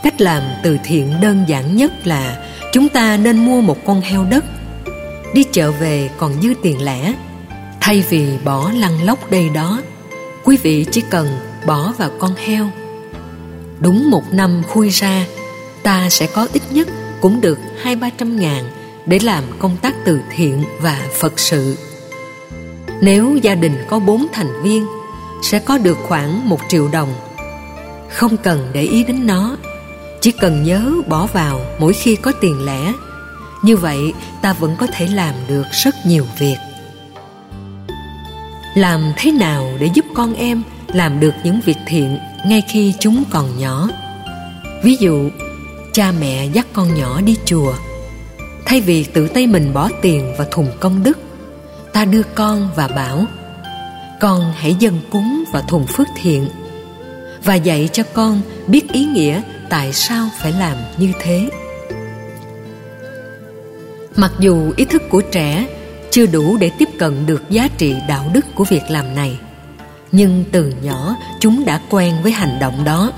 Cách 0.03 0.21
làm 0.21 0.43
từ 0.63 0.77
thiện 0.83 1.21
đơn 1.21 1.43
giản 1.47 1.75
nhất 1.75 2.07
là 2.07 2.37
chúng 2.73 2.89
ta 2.89 3.17
nên 3.17 3.37
mua 3.37 3.61
một 3.61 3.77
con 3.85 4.01
heo 4.01 4.25
đất 4.25 4.45
đi 5.33 5.43
chợ 5.51 5.71
về 5.71 6.09
còn 6.17 6.41
dư 6.41 6.53
tiền 6.63 6.85
lẻ. 6.85 7.13
Thay 7.79 8.03
vì 8.09 8.37
bỏ 8.43 8.71
lăn 8.71 9.03
lóc 9.03 9.31
đây 9.31 9.49
đó 9.49 9.81
quý 10.43 10.57
vị 10.63 10.85
chỉ 10.91 11.01
cần 11.09 11.27
bỏ 11.65 11.93
vào 11.97 12.09
con 12.19 12.35
heo. 12.35 12.69
Đúng 13.79 14.09
một 14.11 14.23
năm 14.31 14.63
khui 14.67 14.89
ra 14.89 15.25
ta 15.83 16.09
sẽ 16.09 16.27
có 16.27 16.47
ít 16.53 16.61
nhất 16.71 16.87
cũng 17.21 17.41
được 17.41 17.59
hai 17.81 17.95
ba 17.95 18.09
trăm 18.09 18.39
ngàn 18.39 18.63
để 19.05 19.19
làm 19.19 19.43
công 19.59 19.77
tác 19.81 19.95
từ 20.05 20.19
thiện 20.35 20.63
và 20.81 21.01
phật 21.19 21.39
sự. 21.39 21.77
Nếu 23.01 23.35
gia 23.35 23.55
đình 23.55 23.85
có 23.87 23.99
bốn 23.99 24.27
thành 24.33 24.63
viên, 24.63 24.85
sẽ 25.43 25.59
có 25.59 25.77
được 25.77 25.97
khoảng 26.03 26.49
một 26.49 26.59
triệu 26.69 26.87
đồng. 26.87 27.13
Không 28.09 28.37
cần 28.37 28.69
để 28.73 28.81
ý 28.81 29.03
đến 29.03 29.27
nó, 29.27 29.57
chỉ 30.21 30.31
cần 30.31 30.63
nhớ 30.63 30.91
bỏ 31.07 31.27
vào 31.33 31.59
mỗi 31.79 31.93
khi 31.93 32.15
có 32.15 32.31
tiền 32.41 32.65
lẻ. 32.65 32.93
Như 33.63 33.77
vậy, 33.77 34.13
ta 34.41 34.53
vẫn 34.53 34.75
có 34.79 34.87
thể 34.87 35.07
làm 35.07 35.35
được 35.47 35.63
rất 35.71 35.95
nhiều 36.05 36.25
việc. 36.39 36.57
Làm 38.75 39.13
thế 39.17 39.31
nào 39.31 39.69
để 39.79 39.89
giúp 39.93 40.05
con 40.13 40.33
em 40.33 40.63
làm 40.87 41.19
được 41.19 41.33
những 41.43 41.59
việc 41.65 41.77
thiện 41.87 42.17
ngay 42.47 42.61
khi 42.67 42.93
chúng 42.99 43.23
còn 43.29 43.59
nhỏ? 43.59 43.89
Ví 44.83 44.95
dụ 44.99 45.29
cha 45.97 46.11
mẹ 46.19 46.45
dắt 46.45 46.67
con 46.73 46.95
nhỏ 46.95 47.21
đi 47.21 47.35
chùa. 47.45 47.73
Thay 48.65 48.81
vì 48.81 49.03
tự 49.03 49.27
tay 49.27 49.47
mình 49.47 49.73
bỏ 49.73 49.89
tiền 50.01 50.33
vào 50.37 50.47
thùng 50.51 50.67
công 50.79 51.03
đức, 51.03 51.19
ta 51.93 52.05
đưa 52.05 52.23
con 52.23 52.69
và 52.75 52.87
bảo, 52.87 53.25
con 54.19 54.53
hãy 54.57 54.75
dâng 54.79 54.99
cúng 55.11 55.43
và 55.51 55.61
thùng 55.61 55.85
phước 55.87 56.07
thiện 56.21 56.49
và 57.43 57.55
dạy 57.55 57.89
cho 57.93 58.03
con 58.13 58.41
biết 58.67 58.91
ý 58.91 59.05
nghĩa 59.05 59.41
tại 59.69 59.93
sao 59.93 60.29
phải 60.39 60.51
làm 60.51 60.77
như 60.97 61.11
thế. 61.19 61.49
Mặc 64.15 64.31
dù 64.39 64.73
ý 64.77 64.85
thức 64.85 65.01
của 65.09 65.21
trẻ 65.21 65.67
chưa 66.11 66.25
đủ 66.25 66.57
để 66.57 66.71
tiếp 66.79 66.89
cận 66.99 67.25
được 67.25 67.49
giá 67.49 67.67
trị 67.77 67.95
đạo 68.07 68.25
đức 68.33 68.45
của 68.55 68.63
việc 68.63 68.83
làm 68.89 69.15
này, 69.15 69.39
nhưng 70.11 70.43
từ 70.51 70.73
nhỏ 70.83 71.15
chúng 71.39 71.65
đã 71.65 71.81
quen 71.89 72.15
với 72.23 72.31
hành 72.31 72.59
động 72.59 72.83
đó, 72.83 73.11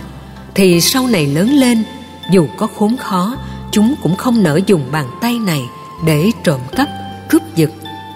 thì 0.56 0.82
sau 0.82 1.08
này 1.08 1.28
lớn 1.28 1.50
lên 1.50 1.84
dù 2.32 2.48
có 2.58 2.68
khốn 2.80 2.98
khó, 2.98 3.36
chúng 3.72 3.96
cũng 4.04 4.16
không 4.16 4.44
nỡ 4.44 4.60
dùng 4.66 4.92
bàn 4.92 5.06
tay 5.22 5.40
này 5.40 5.62
để 6.06 6.32
trộm 6.44 6.60
cắp, 6.72 6.90
cướp 7.30 7.42
giật, 7.56 7.70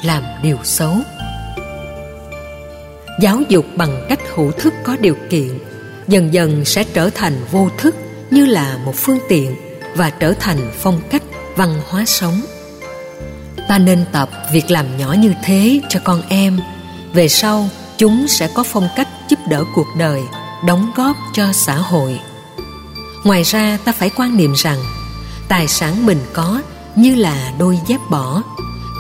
làm 0.03 0.23
điều 0.43 0.57
xấu. 0.63 0.93
Giáo 3.21 3.41
dục 3.49 3.65
bằng 3.75 4.05
cách 4.09 4.19
hữu 4.35 4.51
thức 4.51 4.73
có 4.83 4.97
điều 5.01 5.15
kiện, 5.29 5.59
dần 6.07 6.33
dần 6.33 6.65
sẽ 6.65 6.83
trở 6.83 7.09
thành 7.09 7.33
vô 7.51 7.69
thức 7.77 7.95
như 8.31 8.45
là 8.45 8.77
một 8.85 8.95
phương 8.95 9.19
tiện 9.29 9.55
và 9.95 10.09
trở 10.09 10.33
thành 10.39 10.71
phong 10.79 11.01
cách 11.09 11.23
văn 11.55 11.81
hóa 11.89 12.05
sống. 12.05 12.41
Ta 13.67 13.77
nên 13.77 14.05
tập 14.11 14.29
việc 14.53 14.71
làm 14.71 14.97
nhỏ 14.97 15.15
như 15.19 15.33
thế 15.43 15.81
cho 15.89 15.99
con 16.03 16.21
em. 16.29 16.59
Về 17.13 17.27
sau, 17.27 17.69
chúng 17.97 18.27
sẽ 18.27 18.49
có 18.53 18.63
phong 18.63 18.87
cách 18.95 19.07
giúp 19.29 19.39
đỡ 19.49 19.63
cuộc 19.75 19.87
đời, 19.97 20.21
đóng 20.67 20.91
góp 20.95 21.17
cho 21.33 21.51
xã 21.53 21.75
hội 21.75 22.19
ngoài 23.23 23.43
ra, 23.43 23.77
ta 23.85 23.91
phải 23.91 24.09
quan 24.15 24.37
niệm 24.37 24.53
rằng, 24.55 24.79
tài 25.47 25.67
sản 25.67 26.05
mình 26.05 26.19
có 26.33 26.61
như 26.95 27.15
là 27.15 27.53
đôi 27.59 27.79
dép 27.87 27.99
bỏ, 28.09 28.43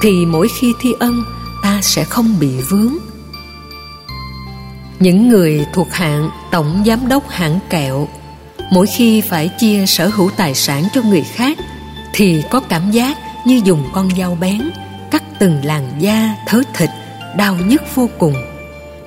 thì 0.01 0.25
mỗi 0.25 0.47
khi 0.47 0.73
thi 0.81 0.93
ân, 0.99 1.23
ta 1.63 1.79
sẽ 1.81 2.03
không 2.03 2.39
bị 2.39 2.61
vướng. 2.69 2.93
Những 4.99 5.29
người 5.29 5.65
thuộc 5.73 5.87
hạng 5.91 6.29
tổng 6.51 6.83
giám 6.85 7.07
đốc 7.07 7.29
hãng 7.29 7.59
kẹo, 7.69 8.07
mỗi 8.71 8.87
khi 8.87 9.21
phải 9.21 9.49
chia 9.59 9.85
sở 9.85 10.07
hữu 10.07 10.29
tài 10.29 10.55
sản 10.55 10.83
cho 10.93 11.01
người 11.01 11.23
khác, 11.23 11.57
thì 12.13 12.43
có 12.51 12.59
cảm 12.59 12.91
giác 12.91 13.17
như 13.45 13.61
dùng 13.63 13.89
con 13.93 14.09
dao 14.17 14.37
bén, 14.41 14.71
cắt 15.11 15.23
từng 15.39 15.65
làn 15.65 15.91
da 15.99 16.35
thớ 16.47 16.61
thịt, 16.73 16.89
đau 17.37 17.55
nhức 17.55 17.81
vô 17.95 18.09
cùng, 18.17 18.33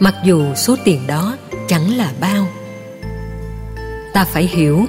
mặc 0.00 0.14
dù 0.24 0.54
số 0.54 0.76
tiền 0.84 1.06
đó 1.06 1.36
chẳng 1.68 1.96
là 1.96 2.12
bao. 2.20 2.48
Ta 4.14 4.24
phải 4.24 4.46
hiểu 4.46 4.86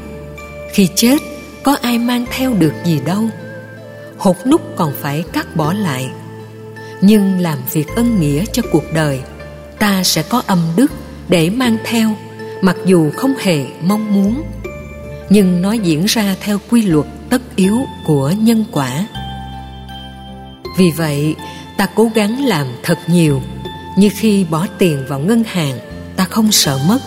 khi 0.73 0.89
chết, 0.95 1.17
có 1.63 1.77
ai 1.81 1.99
mang 1.99 2.25
theo 2.31 2.53
được 2.53 2.73
gì 2.85 2.99
đâu. 3.05 3.23
Hột 4.17 4.47
nút 4.47 4.61
còn 4.75 4.93
phải 5.01 5.23
cắt 5.33 5.55
bỏ 5.55 5.73
lại. 5.73 6.09
Nhưng 7.01 7.39
làm 7.39 7.57
việc 7.73 7.87
ân 7.95 8.19
nghĩa 8.19 8.45
cho 8.51 8.63
cuộc 8.71 8.83
đời, 8.93 9.21
ta 9.79 10.03
sẽ 10.03 10.23
có 10.29 10.41
âm 10.47 10.59
đức 10.75 10.91
để 11.29 11.49
mang 11.49 11.77
theo, 11.85 12.09
mặc 12.61 12.75
dù 12.85 13.11
không 13.11 13.33
hề 13.39 13.65
mong 13.81 14.13
muốn. 14.13 14.43
Nhưng 15.29 15.61
nó 15.61 15.71
diễn 15.71 16.05
ra 16.05 16.35
theo 16.41 16.59
quy 16.69 16.81
luật 16.81 17.05
tất 17.29 17.41
yếu 17.55 17.77
của 18.05 18.33
nhân 18.37 18.65
quả. 18.71 19.07
Vì 20.77 20.91
vậy, 20.97 21.35
ta 21.77 21.87
cố 21.95 22.11
gắng 22.15 22.45
làm 22.45 22.67
thật 22.83 22.97
nhiều. 23.07 23.41
Như 23.97 24.09
khi 24.17 24.45
bỏ 24.49 24.67
tiền 24.77 25.05
vào 25.07 25.19
ngân 25.19 25.43
hàng, 25.43 25.79
ta 26.15 26.25
không 26.25 26.51
sợ 26.51 26.79
mất. 26.87 26.99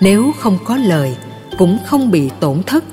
Nếu 0.00 0.32
không 0.38 0.58
có 0.64 0.76
lời 0.76 1.16
cũng 1.58 1.78
không 1.86 2.10
bị 2.10 2.30
tổn 2.40 2.62
thất, 2.62 2.84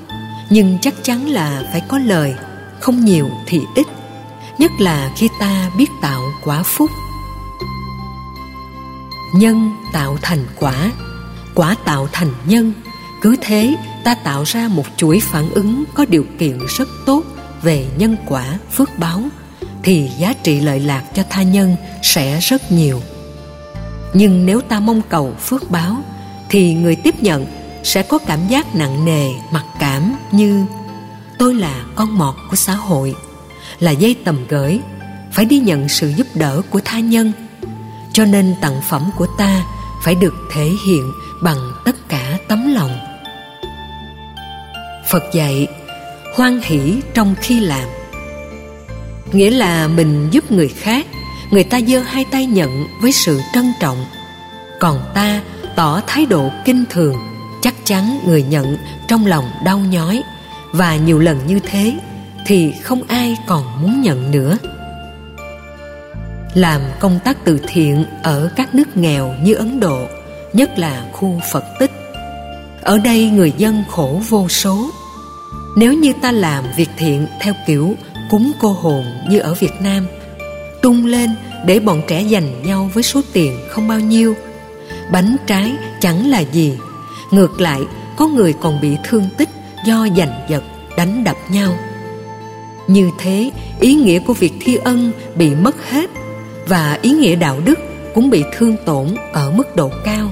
nhưng 0.50 0.78
chắc 0.80 0.94
chắn 1.02 1.28
là 1.28 1.62
phải 1.72 1.80
có 1.88 1.98
lời, 1.98 2.34
không 2.80 3.04
nhiều 3.04 3.30
thì 3.46 3.60
ít, 3.74 3.86
nhất 4.58 4.70
là 4.78 5.10
khi 5.16 5.28
ta 5.40 5.70
biết 5.78 5.90
tạo 6.02 6.22
quả 6.44 6.62
phúc. 6.62 6.90
Nhân 9.34 9.70
tạo 9.92 10.16
thành 10.22 10.46
quả 10.58 10.90
quả 11.54 11.76
tạo 11.84 12.08
thành 12.12 12.32
nhân, 12.46 12.72
cứ 13.20 13.36
thế 13.40 13.76
ta 14.04 14.14
tạo 14.14 14.42
ra 14.46 14.68
một 14.68 14.84
chuỗi 14.96 15.20
phản 15.20 15.50
ứng 15.50 15.84
có 15.94 16.04
điều 16.08 16.24
kiện 16.38 16.58
rất 16.78 16.88
tốt 17.06 17.22
về 17.62 17.86
nhân 17.98 18.16
quả, 18.26 18.58
phước 18.70 18.98
báo, 18.98 19.22
thì 19.82 20.10
giá 20.18 20.32
trị 20.42 20.60
lợi 20.60 20.80
lạc 20.80 21.04
cho 21.14 21.22
tha 21.30 21.42
nhân 21.42 21.76
sẽ 22.02 22.38
rất 22.40 22.72
nhiều. 22.72 23.00
Nhưng 24.14 24.46
nếu 24.46 24.60
ta 24.60 24.80
mong 24.80 25.02
cầu 25.08 25.34
phước 25.40 25.70
báo, 25.70 25.96
thì 26.48 26.74
người 26.74 26.96
tiếp 26.96 27.22
nhận 27.22 27.46
sẽ 27.82 28.02
có 28.02 28.18
cảm 28.18 28.48
giác 28.48 28.74
nặng 28.74 29.04
nề, 29.04 29.30
mặc 29.50 29.64
cảm 29.78 30.16
như, 30.32 30.64
tôi 31.38 31.54
là 31.54 31.84
con 31.94 32.18
mọt 32.18 32.34
của 32.50 32.56
xã 32.56 32.74
hội, 32.74 33.14
là 33.78 33.90
dây 33.90 34.16
tầm 34.24 34.46
gửi, 34.48 34.80
phải 35.32 35.44
đi 35.44 35.58
nhận 35.58 35.88
sự 35.88 36.12
giúp 36.16 36.26
đỡ 36.34 36.62
của 36.70 36.80
tha 36.84 37.00
nhân. 37.00 37.32
Cho 38.12 38.24
nên 38.24 38.54
tặng 38.60 38.80
phẩm 38.88 39.10
của 39.16 39.26
ta 39.38 39.64
phải 40.04 40.14
được 40.14 40.34
thể 40.52 40.70
hiện 40.86 41.12
bằng 41.42 41.72
tất 41.84 42.08
cả 42.08 42.38
tấm 42.48 42.74
lòng. 42.74 42.98
Phật 45.10 45.22
dạy, 45.32 45.66
hoan 46.36 46.60
hỷ 46.62 47.00
trong 47.14 47.34
khi 47.40 47.60
làm. 47.60 47.88
Nghĩa 49.32 49.50
là 49.50 49.88
mình 49.88 50.28
giúp 50.30 50.52
người 50.52 50.68
khác, 50.68 51.06
người 51.50 51.64
ta 51.64 51.80
giơ 51.80 52.00
hai 52.00 52.24
tay 52.24 52.46
nhận 52.46 52.86
với 53.00 53.12
sự 53.12 53.40
trân 53.54 53.72
trọng. 53.80 54.04
Còn 54.80 55.00
ta 55.14 55.42
tỏ 55.76 56.00
thái 56.06 56.26
độ 56.26 56.50
kinh 56.64 56.84
thường 56.90 57.31
chắc 57.62 57.74
chắn 57.84 58.20
người 58.26 58.42
nhận 58.42 58.76
trong 59.08 59.26
lòng 59.26 59.50
đau 59.64 59.78
nhói. 59.78 60.22
Và 60.72 60.96
nhiều 60.96 61.18
lần 61.18 61.46
như 61.46 61.60
thế 61.60 61.94
thì 62.46 62.72
không 62.82 63.02
ai 63.08 63.36
còn 63.46 63.82
muốn 63.82 64.02
nhận 64.02 64.30
nữa. 64.30 64.58
Làm 66.54 66.80
công 67.00 67.18
tác 67.24 67.44
từ 67.44 67.60
thiện 67.68 68.04
ở 68.22 68.50
các 68.56 68.74
nước 68.74 68.96
nghèo 68.96 69.34
như 69.42 69.54
ấn 69.54 69.80
độ, 69.80 70.06
nhất 70.52 70.78
là 70.78 71.06
khu 71.12 71.40
phật 71.52 71.64
tích. 71.78 71.90
Ở 72.82 72.98
đây 72.98 73.30
người 73.30 73.52
dân 73.58 73.84
khổ 73.90 74.20
vô 74.28 74.48
số. 74.48 74.90
Nếu 75.76 75.92
như 75.92 76.12
ta 76.22 76.32
làm 76.32 76.64
việc 76.76 76.90
thiện 76.96 77.26
theo 77.40 77.54
kiểu 77.66 77.94
cúng 78.30 78.52
cô 78.60 78.72
hồn 78.72 79.04
như 79.28 79.38
ở 79.38 79.54
việt 79.54 79.80
nam, 79.80 80.06
tung 80.82 81.06
lên 81.06 81.30
để 81.66 81.80
bọn 81.80 82.02
trẻ 82.08 82.24
giành 82.30 82.62
nhau 82.62 82.90
với 82.94 83.02
số 83.02 83.20
tiền 83.32 83.58
không 83.68 83.88
bao 83.88 84.00
nhiêu, 84.00 84.34
bánh 85.12 85.36
trái 85.46 85.72
chẳng 86.00 86.30
là 86.30 86.40
gì 86.40 86.78
ngược 87.32 87.60
lại, 87.60 87.80
có 88.16 88.26
người 88.26 88.54
còn 88.60 88.80
bị 88.80 88.96
thương 89.04 89.28
tích 89.36 89.48
do 89.86 90.06
giành 90.16 90.46
giật, 90.48 90.62
đánh 90.96 91.24
đập 91.24 91.36
nhau. 91.50 91.74
Như 92.88 93.10
thế, 93.18 93.50
ý 93.80 93.94
nghĩa 93.94 94.18
của 94.18 94.32
việc 94.32 94.52
thi 94.60 94.76
ân 94.76 95.12
bị 95.34 95.54
mất 95.54 95.90
hết 95.90 96.10
và 96.68 96.98
ý 97.02 97.10
nghĩa 97.10 97.36
đạo 97.36 97.60
đức 97.64 97.78
cũng 98.14 98.30
bị 98.30 98.44
thương 98.58 98.76
tổn 98.86 99.06
ở 99.32 99.50
mức 99.50 99.76
độ 99.76 99.90
cao. 100.04 100.30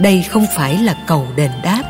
Đây 0.00 0.22
không 0.22 0.46
phải 0.56 0.78
là 0.78 1.04
cầu 1.06 1.26
đền 1.36 1.50
đáp, 1.62 1.82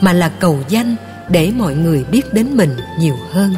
mà 0.00 0.12
là 0.12 0.28
cầu 0.28 0.58
danh 0.68 0.96
để 1.28 1.52
mọi 1.56 1.74
người 1.74 2.04
biết 2.04 2.32
đến 2.32 2.56
mình 2.56 2.76
nhiều 2.98 3.16
hơn. 3.30 3.54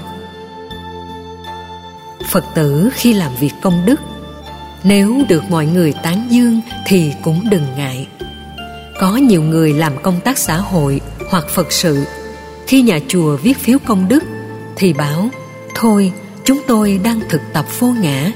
Phật 2.31 2.44
tử 2.55 2.90
khi 2.94 3.12
làm 3.12 3.33
việc 3.40 3.53
công 3.62 3.87
đức, 3.87 4.01
nếu 4.85 5.22
được 5.29 5.42
mọi 5.51 5.66
người 5.66 5.92
tán 5.92 6.27
dương 6.31 6.61
thì 6.87 7.12
cũng 7.22 7.51
đừng 7.51 7.66
ngại 7.77 8.07
có 8.98 9.16
nhiều 9.16 9.42
người 9.42 9.72
làm 9.72 10.02
công 10.02 10.20
tác 10.20 10.38
xã 10.38 10.56
hội 10.56 11.00
hoặc 11.30 11.48
phật 11.48 11.72
sự. 11.72 12.04
Khi 12.66 12.82
nhà 12.82 12.98
chùa 13.09 13.37
viết 13.37 13.59
phiếu 13.59 13.78
công 13.87 14.09
đức, 14.09 14.24
thì 14.76 14.92
bảo, 14.92 15.28
thôi, 15.74 16.12
chúng 16.44 16.61
tôi 16.66 17.00
đang 17.04 17.20
thực 17.28 17.40
tập 17.52 17.66
vô 17.78 17.88
ngã. 17.88 18.32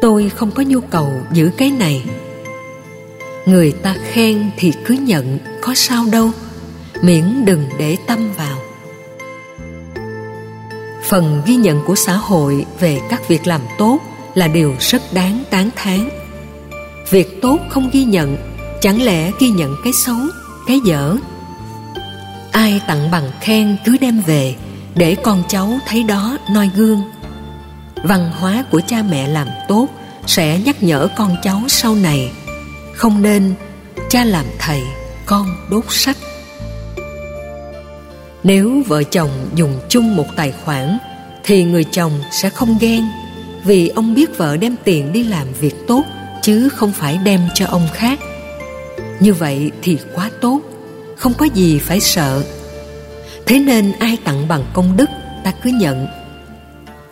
Tôi 0.00 0.28
không 0.28 0.50
có 0.50 0.62
nhu 0.62 0.80
cầu 0.80 1.12
giữ 1.32 1.50
cái 1.56 1.70
này. 1.70 2.02
Người 3.46 3.72
ta 3.72 3.96
khen 4.10 4.50
thì 4.56 4.72
cứ 4.84 4.94
nhận, 4.94 5.38
có 5.60 5.74
sao 5.74 6.04
đâu. 6.12 6.30
Miễn 7.02 7.44
đừng 7.44 7.64
để 7.78 7.96
tâm 8.06 8.32
vào. 8.36 8.58
Phần 11.02 11.42
ghi 11.46 11.56
nhận 11.56 11.84
của 11.84 11.94
xã 11.94 12.16
hội 12.16 12.66
về 12.80 13.00
các 13.10 13.28
việc 13.28 13.46
làm 13.46 13.60
tốt 13.78 13.98
là 14.34 14.48
điều 14.48 14.74
rất 14.80 15.02
đáng 15.12 15.42
tán 15.50 15.70
thán. 15.76 16.08
Việc 17.10 17.42
tốt 17.42 17.58
không 17.68 17.90
ghi 17.92 18.04
nhận 18.04 18.36
chẳng 18.80 19.02
lẽ 19.02 19.30
ghi 19.38 19.48
nhận 19.48 19.76
cái 19.84 19.92
xấu, 19.92 20.16
cái 20.66 20.80
dở? 20.84 21.16
Ai 22.52 22.80
tặng 22.86 23.10
bằng 23.10 23.30
khen 23.40 23.76
cứ 23.84 23.96
đem 24.00 24.20
về, 24.20 24.54
để 24.94 25.14
con 25.14 25.42
cháu 25.48 25.78
thấy 25.86 26.02
đó 26.02 26.38
noi 26.50 26.70
gương. 26.76 27.02
Văn 28.04 28.30
hóa 28.38 28.64
của 28.70 28.80
cha 28.86 29.02
mẹ 29.10 29.28
làm 29.28 29.48
tốt 29.68 29.88
sẽ 30.26 30.58
nhắc 30.58 30.82
nhở 30.82 31.08
con 31.16 31.36
cháu 31.42 31.60
sau 31.68 31.94
này. 31.94 32.32
Không 32.94 33.22
nên, 33.22 33.54
cha 34.10 34.24
làm 34.24 34.44
thầy, 34.58 34.82
con 35.26 35.46
đốt 35.70 35.84
sách. 35.88 36.16
Nếu 38.42 38.82
vợ 38.86 39.02
chồng 39.02 39.30
dùng 39.54 39.80
chung 39.88 40.16
một 40.16 40.26
tài 40.36 40.52
khoản, 40.52 40.98
thì 41.44 41.64
người 41.64 41.84
chồng 41.84 42.12
sẽ 42.32 42.50
không 42.50 42.78
ghen, 42.80 43.04
vì 43.64 43.88
ông 43.88 44.14
biết 44.14 44.38
vợ 44.38 44.56
đem 44.56 44.76
tiền 44.84 45.12
đi 45.12 45.22
làm 45.22 45.46
việc 45.60 45.74
tốt, 45.88 46.02
chứ 46.42 46.68
không 46.68 46.92
phải 46.92 47.18
đem 47.24 47.40
cho 47.54 47.66
ông 47.66 47.88
khác 47.94 48.18
như 49.20 49.34
vậy 49.34 49.70
thì 49.82 49.98
quá 50.14 50.30
tốt, 50.40 50.60
không 51.16 51.34
có 51.34 51.44
gì 51.44 51.78
phải 51.78 52.00
sợ. 52.00 52.42
Thế 53.46 53.58
nên 53.58 53.92
ai 53.98 54.18
tặng 54.24 54.48
bằng 54.48 54.64
công 54.72 54.96
đức, 54.96 55.10
ta 55.44 55.52
cứ 55.62 55.70
nhận. 55.70 56.06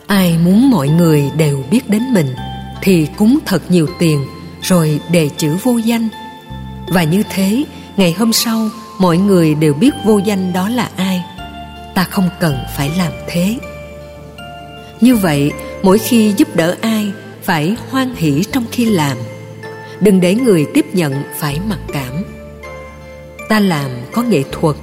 Ai 0.07 0.37
muốn 0.37 0.69
mọi 0.69 0.89
người 0.89 1.31
đều 1.37 1.63
biết 1.71 1.89
đến 1.89 2.13
mình, 2.13 2.35
thì 2.81 3.07
cúng 3.17 3.39
thật 3.45 3.61
nhiều 3.69 3.87
tiền, 3.99 4.25
rồi 4.61 4.99
đề 5.11 5.29
chữ 5.37 5.57
vô 5.63 5.77
danh. 5.77 6.07
Và 6.87 7.03
như 7.03 7.23
thế, 7.29 7.63
ngày 7.97 8.13
hôm 8.13 8.33
sau, 8.33 8.69
mọi 8.99 9.17
người 9.17 9.55
đều 9.55 9.73
biết 9.73 9.91
vô 10.05 10.17
danh 10.17 10.53
đó 10.53 10.69
là 10.69 10.89
ai. 10.95 11.23
Ta 11.95 12.03
không 12.03 12.29
cần 12.39 12.57
phải 12.77 12.91
làm 12.97 13.11
thế. 13.27 13.57
Như 15.01 15.15
vậy, 15.15 15.51
mỗi 15.83 15.99
khi 15.99 16.33
giúp 16.37 16.55
đỡ 16.55 16.75
ai, 16.81 17.11
phải 17.43 17.75
hoan 17.89 18.15
hỷ 18.15 18.43
trong 18.51 18.65
khi 18.71 18.85
làm. 18.85 19.17
Đừng 19.99 20.21
để 20.21 20.35
người 20.35 20.65
tiếp 20.73 20.85
nhận 20.93 21.23
phải 21.39 21.59
mặc 21.69 21.79
cảm 21.93 21.98
ta 23.49 23.59
làm 23.59 23.91
có 24.13 24.21
nghệ 24.21 24.43
thuật 24.51 24.75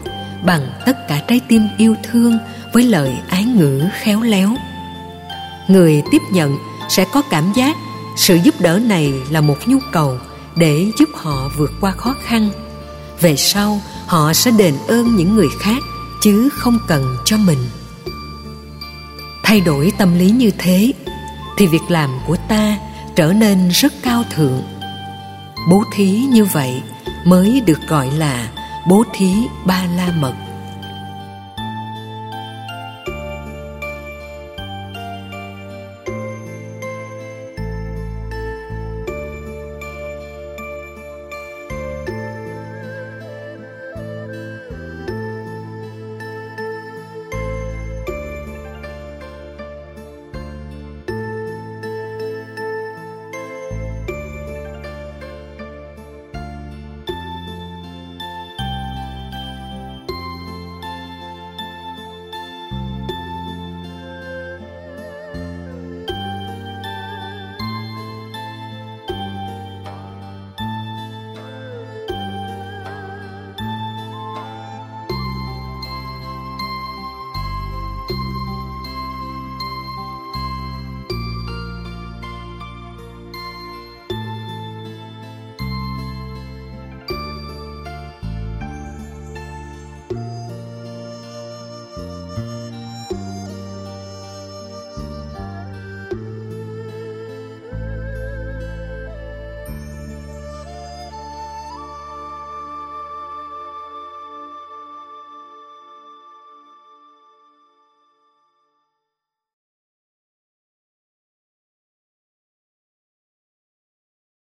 bằng 0.44 0.66
tất 0.86 1.08
cả 1.08 1.22
trái 1.28 1.40
tim 1.48 1.62
yêu 1.78 1.94
thương 2.02 2.38
với 2.72 2.82
lời 2.82 3.16
ái 3.28 3.44
ngữ 3.44 3.82
khéo 4.02 4.22
léo. 4.22 4.50
Người 5.68 6.02
tiếp 6.10 6.22
nhận 6.32 6.58
sẽ 6.88 7.04
có 7.12 7.22
cảm 7.30 7.52
giác 7.56 7.76
sự 8.16 8.38
giúp 8.44 8.54
đỡ 8.60 8.78
này 8.78 9.12
là 9.30 9.40
một 9.40 9.56
nhu 9.66 9.78
cầu 9.92 10.18
để 10.56 10.86
giúp 10.98 11.08
họ 11.14 11.50
vượt 11.56 11.72
qua 11.80 11.90
khó 11.90 12.14
khăn. 12.24 12.50
Về 13.20 13.36
sau, 13.36 13.80
họ 14.06 14.32
sẽ 14.32 14.50
đền 14.50 14.74
ơn 14.88 15.16
những 15.16 15.34
người 15.34 15.48
khác 15.60 15.82
chứ 16.22 16.48
không 16.52 16.78
cần 16.88 17.16
cho 17.24 17.36
mình. 17.36 17.58
Thay 19.42 19.60
đổi 19.60 19.92
tâm 19.98 20.18
lý 20.18 20.30
như 20.30 20.50
thế 20.58 20.92
thì 21.58 21.66
việc 21.66 21.82
làm 21.88 22.10
của 22.26 22.36
ta 22.48 22.78
trở 23.16 23.32
nên 23.32 23.68
rất 23.68 23.92
cao 24.02 24.24
thượng. 24.34 24.62
Bố 25.70 25.84
thí 25.94 26.10
như 26.10 26.44
vậy 26.44 26.82
mới 27.24 27.60
được 27.66 27.78
gọi 27.88 28.10
là 28.10 28.48
bố 28.88 29.04
thí 29.12 29.48
ba 29.64 29.86
la 29.96 30.10
mật. 30.20 30.45